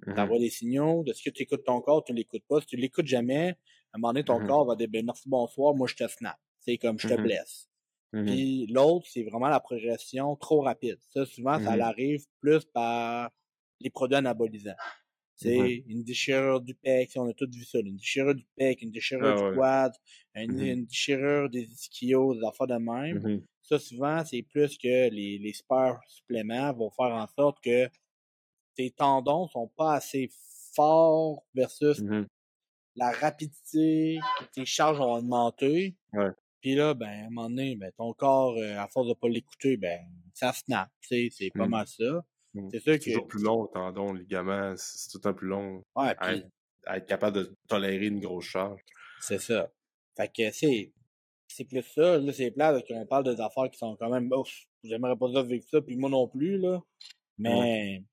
[0.06, 2.62] Mmh t'envoie des signaux de ce que tu écoutes ton corps, tu l'écoutes pas.
[2.62, 3.56] Si tu l'écoutes jamais, à
[3.98, 6.38] un moment donné, ton mmh corps va dire ben, merci, bonsoir, moi je te snap.
[6.60, 7.70] C'est comme je te blesse.
[8.14, 11.00] Puis l'autre, c'est vraiment la progression trop rapide.
[11.10, 13.32] Ça, souvent, ça arrive plus par
[13.80, 14.76] les produits anabolisants.
[15.36, 18.92] C'est une déchirure du pec, on a tout vu ça, une déchirure du pec, une
[18.92, 19.94] déchirure ah du quad,
[20.36, 23.42] une, déchirure des ischios, des affaires de même.
[23.64, 27.90] Ça, souvent, c'est plus que les, les super suppléments vont faire en sorte que
[28.76, 30.30] tes tendons sont pas assez
[30.76, 32.02] forts versus
[32.96, 34.20] la rapidité,
[34.54, 35.96] tes charges ont augmenté.
[36.14, 36.30] Ouais.
[36.64, 39.28] Puis là, ben, à un moment donné, ben, ton corps, euh, à force de pas
[39.28, 40.00] l'écouter, ben,
[40.34, 40.90] ça snap.
[41.02, 41.70] C'est pas mmh.
[41.70, 42.26] mal ça.
[42.54, 42.70] Mmh.
[42.72, 43.04] C'est sûr que.
[43.04, 45.84] toujours plus long, tendon, ligaments, c'est tout le temps plus long.
[45.98, 46.36] Ouais, à,
[46.96, 48.80] être, capable de tolérer une grosse charge.
[49.20, 49.70] C'est ça.
[50.16, 50.94] Fait que c'est
[51.50, 52.18] c'est plus ça.
[52.18, 54.32] Là, c'est plat qu'on parle des affaires qui sont quand même.
[54.32, 54.50] Ouf,
[54.86, 56.82] j'aimerais pas ça vivre ça, puis moi non plus, là.
[57.38, 58.06] Mais.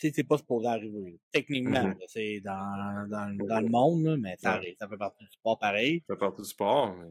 [0.00, 1.20] Sais, C'est pas supposé arriver.
[1.32, 4.76] Techniquement, c'est dans, dans, dans, le monde, mais ça arrive.
[4.78, 6.02] Ça fait partie du sport pareil.
[6.06, 6.96] Ça fait partie du sport.
[6.96, 7.08] Mais,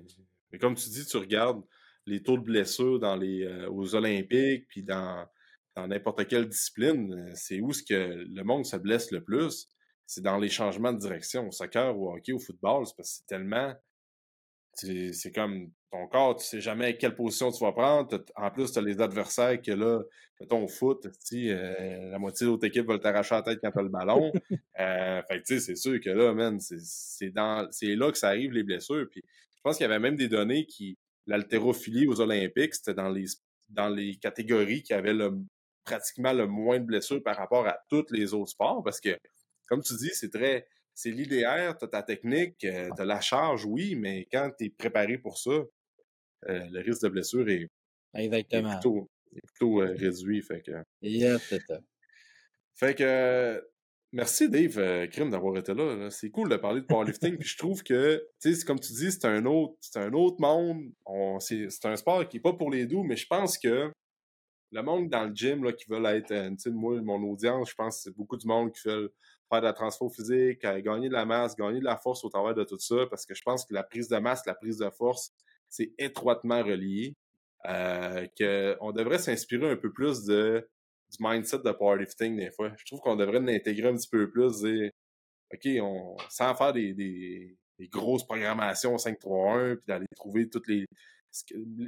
[0.52, 1.62] mais comme tu dis, tu regardes
[2.06, 5.28] les taux de blessures dans les, euh, aux Olympiques, puis dans
[5.76, 9.68] n'importe quelle discipline, c'est où ce que le monde se blesse le plus?
[10.08, 11.48] C'est dans les changements de direction.
[11.48, 13.76] Au soccer, au hockey, au football, c'est parce que c'est tellement
[14.74, 18.24] c'est comme ton corps, tu sais jamais quelle position tu vas prendre.
[18.36, 20.02] En plus, tu as les adversaires que là,
[20.40, 23.80] mettons au foot, euh, la moitié de l'autre équipe va t'arracher la tête quand tu
[23.80, 24.32] as le ballon.
[24.80, 28.64] euh, fait tu sais, c'est sûr que là, man, c'est là que ça arrive, les
[28.64, 29.08] blessures.
[29.10, 29.24] Puis
[29.56, 33.26] je pense qu'il y avait même des données qui, l'haltérophilie aux Olympiques, c'était dans les,
[33.70, 35.32] dans les catégories qui avaient le,
[35.84, 38.84] pratiquement le moins de blessures par rapport à tous les autres sports.
[38.84, 39.18] Parce que,
[39.68, 40.68] comme tu dis, c'est très
[40.98, 44.66] c'est l'idéal, tu as ta technique, euh, tu as la charge, oui, mais quand tu
[44.66, 45.52] es préparé pour ça,
[46.48, 47.70] euh, le risque de blessure est,
[48.14, 48.80] Exactement.
[48.80, 50.42] plutôt, euh, réduit.
[50.42, 50.72] Fait que,
[51.02, 51.80] c'est ça.
[52.76, 53.64] Fait que
[54.12, 56.10] merci Dave Krim d'avoir été là.
[56.10, 57.38] C'est cool de parler de powerlifting.
[57.40, 60.38] puis je trouve que, tu sais, comme tu dis, c'est un autre, c'est un autre
[60.40, 60.92] monde.
[61.40, 63.92] C'est un sport qui n'est pas pour les doux, mais je pense que
[64.72, 67.76] le monde dans le gym là, qui veulent être, tu sais, moi, mon audience, je
[67.76, 69.14] pense que c'est beaucoup du monde qui veut
[69.50, 72.54] faire de la transfo physique, gagner de la masse, gagner de la force au travers
[72.54, 74.90] de tout ça, parce que je pense que la prise de masse, la prise de
[74.90, 75.32] force,
[75.70, 77.16] c'est étroitement relié.
[77.66, 80.70] Euh, qu'on devrait s'inspirer un peu plus de,
[81.12, 82.72] du mindset de powerlifting des fois.
[82.78, 84.64] Je trouve qu'on devrait l'intégrer un petit peu plus,
[85.54, 87.58] OK, on, sans faire des, des,
[87.90, 90.86] grosses programmations 5-3-1, puis d'aller trouver toutes les.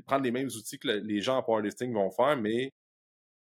[0.06, 2.72] prendre les mêmes outils que les gens en powerlifting vont faire, mais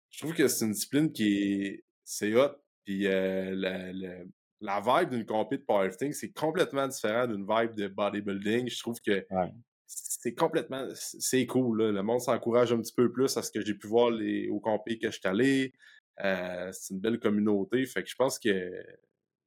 [0.10, 1.84] je trouve que c'est une discipline qui est.
[2.04, 4.26] C'est hot puis euh,
[4.60, 8.70] la, vibe d'une compé de powerlifting, c'est complètement différent d'une vibe de bodybuilding.
[8.70, 9.26] Je trouve que
[9.94, 10.88] c'est complètement.
[10.94, 11.92] C'est cool.
[11.92, 14.60] Le monde s'encourage un petit peu plus à ce que j'ai pu voir les, aux
[14.60, 15.74] compés que je suis allé.
[16.24, 17.86] Euh, c'est une belle communauté.
[17.86, 18.72] Fait que je pense que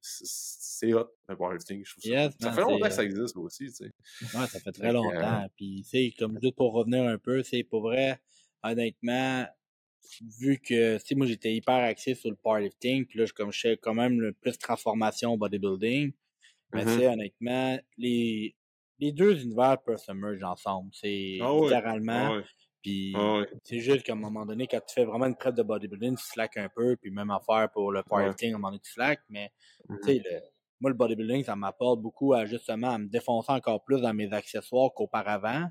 [0.01, 1.85] c'est hot le powerlifting.
[1.85, 2.31] Je trouve ça.
[2.39, 3.67] ça fait longtemps que ça euh existe aussi.
[3.67, 3.91] Tu sais.
[4.37, 5.47] Ouais, ça fait très longtemps.
[5.57, 8.21] Puis, tu sais, comme juste pour revenir un peu, c'est pour vrai,
[8.63, 9.47] honnêtement,
[10.39, 13.53] vu que, tu sais, moi, j'étais hyper axé sur le powerlifting, puis là, je, comme
[13.53, 16.13] je fais quand même le plus transformation bodybuilding,
[16.73, 17.13] mais mm-hmm.
[17.13, 18.55] honnêtement, les,
[19.05, 20.91] les deux univers peuvent se merger ensemble.
[20.93, 22.39] C'est ah littéralement.
[22.39, 22.43] Ah
[22.83, 25.63] puis ah c'est juste qu'à un moment donné, quand tu fais vraiment une prep de
[25.63, 28.81] bodybuilding, tu slack un peu, puis même affaire pour le powerlifting, à un moment donné,
[28.81, 29.53] tu slack, mais
[29.89, 30.41] tu sais, mm-hmm.
[30.81, 34.33] moi, le bodybuilding, ça m'apporte beaucoup à justement à me défoncer encore plus dans mes
[34.33, 35.69] accessoires qu'auparavant.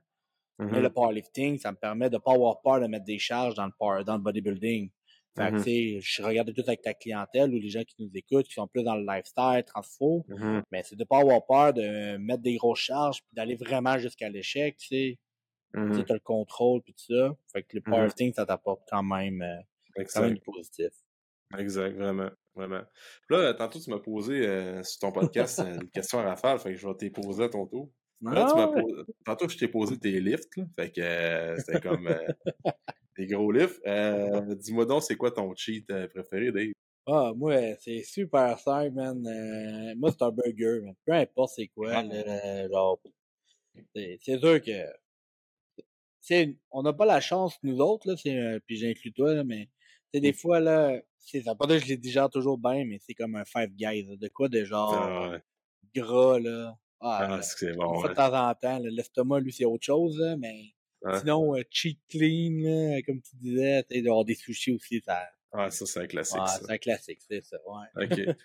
[0.59, 0.93] Mais le mm-hmm.
[0.93, 3.73] powerlifting, ça me permet de ne pas avoir peur de mettre des charges dans le,
[3.77, 4.91] power, dans le bodybuilding.
[5.35, 5.99] Fait que, mm-hmm.
[6.01, 8.83] je regarde tout avec ta clientèle ou les gens qui nous écoutent, qui sont plus
[8.83, 10.25] dans le lifestyle, transfo.
[10.29, 10.61] Mm-hmm.
[10.71, 13.97] Mais c'est de ne pas avoir peur de mettre des grosses charges puis d'aller vraiment
[13.97, 15.19] jusqu'à l'échec, tu sais.
[15.73, 17.35] Tu as le contrôle puis tout ça.
[17.51, 20.91] Fait que le powerlifting, ça t'apporte quand même, euh, quand même du positif.
[21.57, 22.29] Exact, vraiment.
[22.55, 22.81] Vraiment.
[23.29, 26.73] là, tantôt, tu m'as posé euh, sur ton podcast euh, une question à rafale, fait
[26.73, 27.89] que je vais te poser à ton tour.
[28.25, 28.71] Ah
[29.25, 32.71] tantôt, je t'ai posé tes lifts, là, fait que euh, c'était comme euh,
[33.17, 33.81] des gros lifts.
[33.85, 36.71] Euh, dis-moi donc, c'est quoi ton cheat préféré, Dave?
[37.05, 39.21] Ah, moi, c'est super simple, man.
[39.97, 40.95] moi, c'est un burger, man.
[41.05, 42.67] Peu importe c'est quoi, ah.
[42.69, 42.99] genre,
[43.93, 44.85] c'est sûr que
[46.71, 49.67] on n'a pas la chance, nous autres, là, puis j'inclus toi, là, mais
[50.13, 50.35] des mmh.
[50.35, 51.01] fois, là,
[51.43, 54.27] ça pas que je les digère toujours bien, mais c'est comme un Five Guys, de
[54.29, 55.37] quoi de genre ah,
[55.93, 56.77] gras, là.
[57.05, 58.01] Ah, ah c'est bon.
[58.01, 60.73] De temps en temps, l'estomac, lui, c'est autre chose, mais
[61.19, 65.27] sinon, euh, cheat clean, comme tu disais, tu avoir des sushis aussi, ça.
[65.51, 66.39] Ah, ça, c'est un classique.
[66.41, 68.05] Ah, c'est un classique, c'est ça, ouais.
[68.05, 68.35] OK.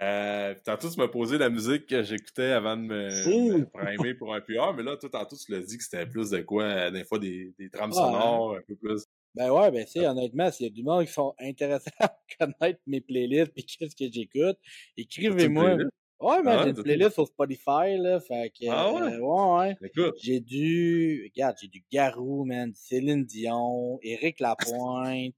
[0.00, 4.40] Euh, tantôt, tu m'as posé la musique que j'écoutais avant de me, primer pour un
[4.40, 7.18] PR, mais là, toi, tantôt, tu l'as dit que c'était plus de quoi, des fois,
[7.18, 9.04] des, des trames sonores, un peu plus.
[9.34, 12.80] Ben ouais, ben c'est honnêtement, s'il y a du monde qui sont intéressés à connaître
[12.86, 14.58] mes playlists et qu'est-ce que j'écoute,
[14.96, 15.76] écrivez-moi.
[16.20, 18.66] Ouais, mais ah, j'ai une playlist sur Spotify, là, fait que...
[18.68, 19.14] Ah ouais?
[19.14, 20.12] Euh, ouais, ouais.
[20.22, 21.30] J'ai du...
[21.34, 25.34] Regarde, j'ai du Garou, man, Céline Dion, Éric Lapointe,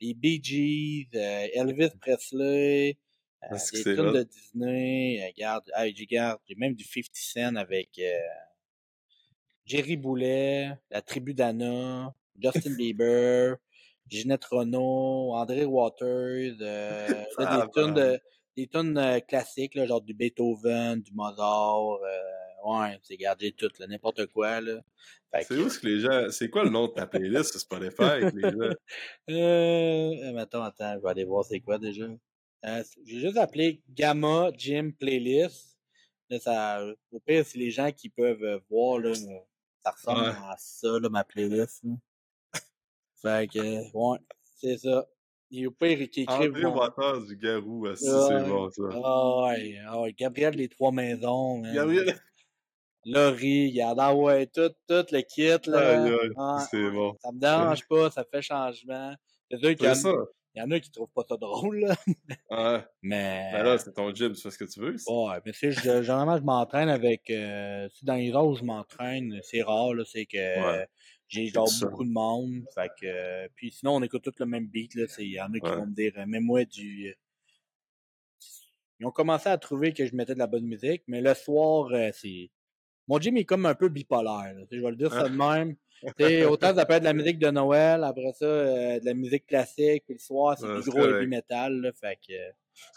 [0.00, 2.98] les Bee Gees, euh, Elvis Presley,
[3.44, 8.00] euh, des films de Disney, regarde, ah, j'ai même du 50 Cent avec
[9.66, 13.56] Jerry Boulet, La Tribu d'Anna, Justin Bieber,
[14.08, 17.08] Ginette Renault, André Waters, euh,
[17.38, 18.20] des tunes de
[18.56, 23.70] des tunes euh, classiques, là, genre du Beethoven, du Mozart, euh, ouais, c'est gardé tout,
[23.86, 24.80] n'importe quoi, là.
[25.40, 28.20] C'est où ce que les gens, c'est quoi le nom de ta playlist sur Spotify
[28.34, 28.74] les gens?
[29.30, 32.04] euh, attends, attends, je vais aller voir c'est quoi déjà.
[32.64, 35.78] Euh, j'ai juste appelé Gamma Gym Playlist.
[36.28, 40.54] Là, ça, au pire, c'est les gens qui peuvent euh, voir, là, ça ressemble à
[40.58, 41.82] ça, là, ma playlist.
[43.22, 44.18] Fait que, ouais,
[44.56, 45.08] c'est ça.
[45.54, 46.56] Et au pire, qui écrivent.
[46.56, 48.82] André Waters du Garou, c'est bon ça.
[48.90, 51.62] Ah ouais, ah ouais, Gabriel des Trois Maisons.
[51.74, 52.18] Gabriel.
[53.04, 56.30] Laurie, ah ouais, tout, tout le kit, là.
[56.38, 57.16] Ah, c'est bon.
[57.20, 59.14] Ça me dérange pas, ça fait changement.
[59.50, 60.02] C'est sûr qu'il y,
[60.54, 61.96] il y en a qui trouvent pas ça drôle, là.
[62.50, 62.84] Ouais.
[63.02, 63.50] Mais.
[63.52, 64.96] Ben là, c'est ton gym, tu fais ce que tu veux.
[65.08, 67.28] Ouais, mais tu sais, généralement, je m'entraîne avec.
[67.30, 70.86] Euh, dans les où je m'entraîne, c'est rare, là, c'est que.
[71.32, 72.64] J'ai genre beaucoup de monde.
[72.74, 74.94] Fait que, puis sinon, on écoute tout le même beat.
[75.18, 77.16] Il y en a qui vont me dire, même moi, du.
[79.00, 81.88] Ils ont commencé à trouver que je mettais de la bonne musique, mais le soir,
[81.92, 82.50] euh, c'est.
[83.08, 84.54] Mon gym est comme un peu bipolaire.
[84.70, 85.74] je vais le dire ça de même.
[86.50, 89.46] autant ça peut être de la musique de Noël, après ça, euh, de la musique
[89.46, 91.92] classique, puis le soir, c'est du gros heavy metal.
[91.98, 92.32] fait que,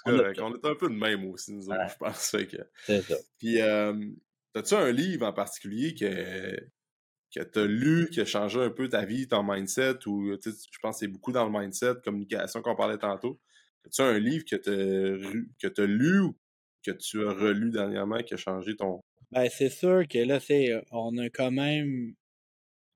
[0.05, 2.31] on, on, est un peu de même aussi, nous autres, je pense.
[2.31, 2.67] Que...
[2.85, 3.15] C'est ça.
[3.37, 3.93] Puis, euh,
[4.55, 6.55] as-tu un livre en particulier que,
[7.35, 10.79] que tu as lu, qui a changé un peu ta vie, ton mindset, ou je
[10.81, 13.39] pense que c'est beaucoup dans le mindset, communication qu'on parlait tantôt.
[13.85, 16.35] As-tu un livre que tu as lu ou
[16.83, 19.01] que tu as relu dernièrement qui a changé ton.
[19.31, 22.13] Ben, c'est sûr que là, c'est, on a quand même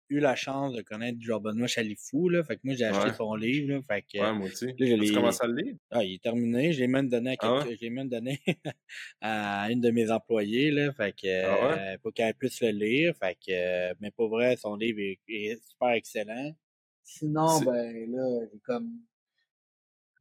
[0.09, 2.43] eu la chance de connaître Jean Benoît Chalifou, là.
[2.43, 3.81] Fait que moi, j'ai acheté son livre, là.
[3.87, 4.19] Fait que.
[4.19, 4.75] Ouais, moi aussi.
[4.75, 5.75] tu commences à le lire?
[5.91, 6.73] Ah, il est terminé.
[6.73, 7.79] Je l'ai même donné à ah quelques...
[7.81, 8.39] je même donné
[9.21, 10.91] à une de mes employées, là.
[10.93, 13.13] Fait que, ah euh, pour qu'elle puisse le lire.
[13.15, 16.53] Fait que, euh, mais pour vrai, son livre est, super excellent.
[17.03, 18.99] Sinon, ben, là, j'ai comme,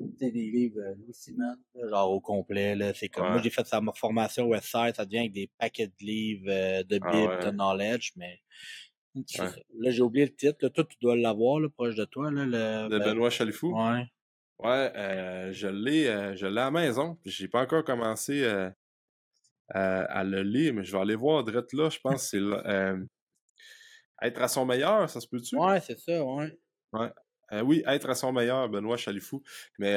[0.01, 2.93] des livres euh, Louis genre au complet, là.
[2.95, 6.83] C'est comme, moi, j'ai fait sa formation Westside, ça devient avec des paquets de livres,
[6.83, 8.41] de ah bibles, de knowledge, mais,
[9.15, 10.69] Là, j'ai oublié le titre.
[10.69, 12.31] Toi, tu dois l'avoir proche de toi.
[12.31, 13.75] Là, le, de Benoît Chalifou?
[13.75, 14.05] Ouais.
[14.59, 17.17] Ouais, euh, je l'ai euh, je l'ai à la maison.
[17.25, 18.71] J'ai pas encore commencé euh,
[19.69, 21.89] à, le lire, mais je vais aller voir direct là.
[21.91, 22.41] Je pense que c'est
[24.21, 25.57] Être à son meilleur, ça se peut-tu?
[25.57, 26.59] Ouais, c'est ça, ouais.
[26.93, 27.13] Ouais.
[27.63, 29.45] oui, être à son meilleur, Benoît Chalifou.
[29.79, 29.95] Mais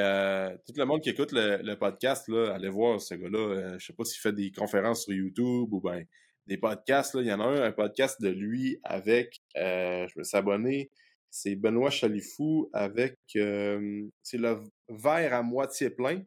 [0.68, 3.80] tout le monde qui écoute le, podcast, là, allez voir ce gars-là.
[3.80, 6.06] je sais pas s'il fait des conférences sur YouTube ou ben
[6.48, 7.16] des podcasts.
[7.16, 7.22] Là.
[7.22, 10.90] Il y en a un, un podcast de lui avec, euh, je me suis abonné,
[11.30, 16.22] c'est Benoît Chalifou avec, euh, c'est le verre à moitié plein.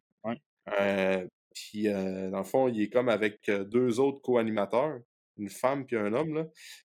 [0.79, 4.99] Euh, puis, dans le fond, il est comme avec deux autres co-animateurs,
[5.37, 6.33] une femme puis un homme.
[6.33, 6.47] Là.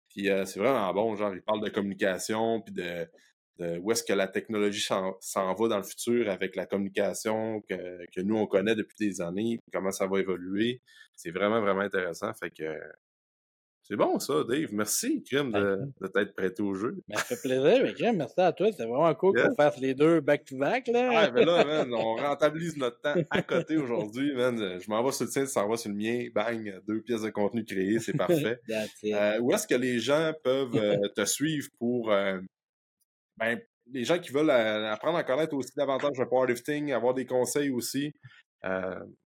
[0.09, 1.15] Puis, c'est vraiment bon.
[1.15, 3.07] Genre, il parle de communication, puis de,
[3.59, 8.07] de où est-ce que la technologie s'en va dans le futur avec la communication que,
[8.15, 10.81] que, nous, on connaît depuis des années, comment ça va évoluer.
[11.15, 12.33] C'est vraiment, vraiment intéressant.
[12.35, 12.65] Fait que
[13.89, 14.71] c'est bon ça, Dave.
[14.73, 16.97] Merci, Krim, de, de t'être prêté au jeu.
[17.07, 18.67] Ben, ça fait plaisir, mais Krim, merci à toi.
[18.77, 20.89] C'est vraiment cool qu'on fasse les deux back-to-back.
[20.89, 21.09] là.
[21.09, 24.31] Ouais, mais là, man, on rentabilise notre temps à côté aujourd'hui.
[24.31, 26.27] Je m'en vais sur le tien, tu s'en vas sur le mien.
[26.35, 28.61] Bang, deux pièces de contenu créées, c'est parfait.
[29.05, 32.41] euh, où est-ce que les gens peuvent euh, te suivre pour euh,
[33.37, 33.61] ben,
[33.93, 38.13] les gens qui veulent apprendre à connaître aussi davantage le powerlifting, avoir des conseils aussi?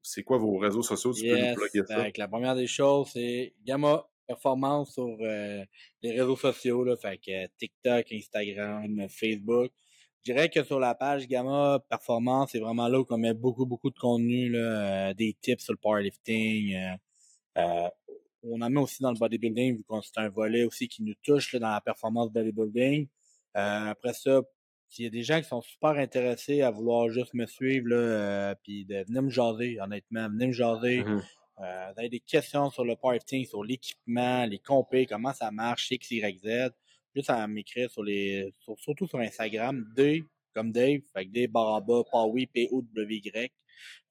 [0.02, 1.12] c'est quoi vos réseaux sociaux?
[1.12, 2.06] Tu peux nous plugger ça?
[2.16, 5.64] la première des choses, c'est Gamma performance sur euh,
[6.02, 9.72] les réseaux sociaux, là, fait que TikTok, Instagram, Facebook.
[10.24, 13.64] Je dirais que sur la page Gamma Performance, c'est vraiment là où on met beaucoup,
[13.64, 16.96] beaucoup de contenu, là, euh, des tips sur le powerlifting.
[17.56, 17.88] Euh,
[18.42, 21.14] on en met aussi dans le bodybuilding, vu qu'on c'est un volet aussi qui nous
[21.22, 23.08] touche là, dans la performance bodybuilding.
[23.54, 24.42] après ça,
[24.88, 28.54] s'il y a des gens qui sont super intéressés à vouloir juste me suivre, là,
[28.62, 31.02] puis de venir me jaser, honnêtement, venir me jaser.
[31.02, 31.22] Mm-hmm.
[31.60, 35.90] Euh, vous avez des questions sur le parting, sur l'équipement, les compés, comment ça marche,
[35.90, 36.74] X, Y, Z.
[37.14, 42.02] Juste à m'écrire sur les, surtout sur Instagram, D, comme Dave, fait que D baraba,
[42.10, 43.50] Pawi, P-O-W-Y.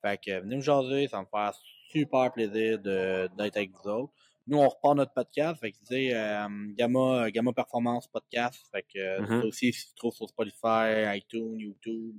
[0.02, 1.58] Fait que venez me jaser, ça me fait
[1.92, 4.14] super plaisir d'être avec vous autres.
[4.48, 9.26] Nous, on repart notre podcast, fait que tu euh, Gamma, Gamma Performance Podcast, fait que
[9.26, 12.16] ça aussi, si tu trouves sur Spotify, iTunes, YouTube,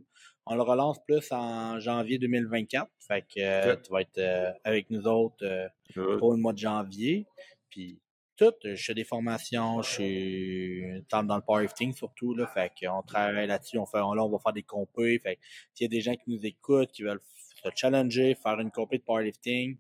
[0.47, 2.89] on le relance plus en janvier 2024.
[3.01, 6.59] Fait que euh, tu vas être euh, avec nous autres euh, pour le mois de
[6.59, 7.27] janvier.
[7.69, 8.01] Puis
[8.37, 12.35] tout, je fais des formations, je suis dans le powerlifting surtout.
[12.35, 13.79] Là, fait qu'on travaille là-dessus.
[13.79, 15.19] On fait, là, on va faire des compés.
[15.19, 15.39] Fait
[15.75, 17.23] s'il y a des gens qui nous écoutent, qui veulent
[17.65, 19.79] se challenger, faire une compé de powerlifting,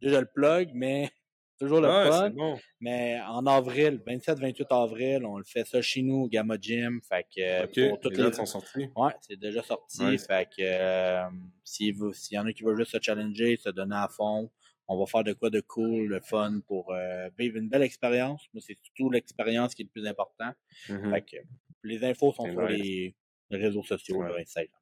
[0.00, 1.10] déjà le plug, mais
[1.58, 2.32] Toujours le fun.
[2.80, 7.00] Mais en avril, 27-28 avril, on le fait ça chez nous, Gamma Gym.
[7.02, 8.88] Fait que pour toutes les, sont sortis.
[8.94, 10.18] Ouais, c'est déjà sorti.
[10.18, 11.28] Fait que euh,
[11.64, 11.96] s'il
[12.30, 14.50] y en a qui veulent juste se challenger, se donner à fond,
[14.86, 18.46] on va faire de quoi de cool, de fun pour euh, vivre une belle expérience.
[18.54, 20.52] Moi, c'est surtout l'expérience qui est le plus important.
[20.88, 21.10] Mm-hmm.
[21.10, 21.36] Fait que
[21.82, 23.14] les infos sont sur les,
[23.50, 24.42] réseaux sociaux, ouais.
[24.42, 24.80] Instagram.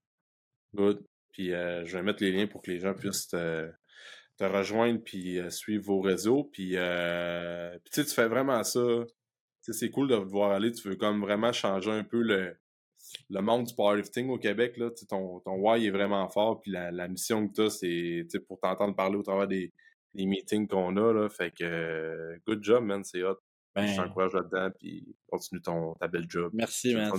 [0.74, 1.06] Good.
[1.32, 3.70] Puis euh, je vais mettre les liens pour que les gens puissent te
[4.44, 6.44] rejoindre puis euh, suivre vos réseaux.
[6.44, 9.04] Puis, euh, tu fais vraiment ça.
[9.62, 10.72] C'est cool de te voir aller.
[10.72, 12.56] Tu veux comme vraiment changer un peu le,
[13.30, 14.76] le monde du powerlifting au Québec.
[14.76, 16.60] Là, ton, ton why est vraiment fort.
[16.60, 19.72] Puis la, mission que tu as, c'est pour t'entendre parler au travers des,
[20.14, 21.12] les meetings qu'on a.
[21.12, 23.38] Là, fait que, good job, man, c'est hot.
[23.76, 26.50] Ben, je t'encourage là-dedans, puis continue ton, ta belle job.
[26.54, 27.12] Merci, man.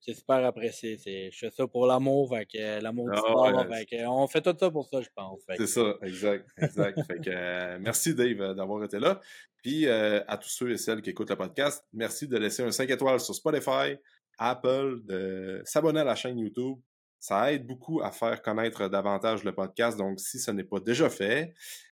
[0.00, 0.96] C'est super apprécié.
[1.32, 4.40] Je fais ça pour l'amour, fait que l'amour du ah, sport, fait que on fait
[4.40, 5.40] tout ça pour ça, je pense.
[5.56, 7.00] C'est ça, exact, exact.
[7.08, 9.20] fait que, euh, merci, Dave, euh, d'avoir été là.
[9.64, 12.70] Puis, euh, à tous ceux et celles qui écoutent le podcast, merci de laisser un
[12.70, 13.96] 5 étoiles sur Spotify,
[14.38, 16.78] Apple, de s'abonner à la chaîne YouTube.
[17.18, 19.98] Ça aide beaucoup à faire connaître davantage le podcast.
[19.98, 21.52] Donc, si ce n'est pas déjà fait,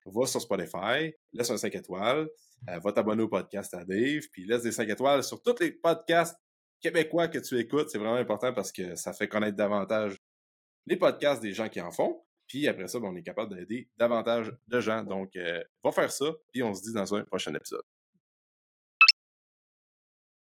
[0.05, 2.29] va sur Spotify, laisse un 5 étoiles.
[2.69, 5.71] Euh, va t'abonner au podcast à Dave, puis laisse des 5 étoiles sur tous les
[5.71, 6.37] podcasts
[6.79, 7.89] québécois que tu écoutes.
[7.89, 10.17] C'est vraiment important parce que ça fait connaître davantage
[10.85, 12.21] les podcasts des gens qui en font.
[12.47, 15.03] Puis après ça, ben, on est capable d'aider davantage de gens.
[15.03, 17.83] Donc, euh, va faire ça, puis on se dit dans un prochain épisode.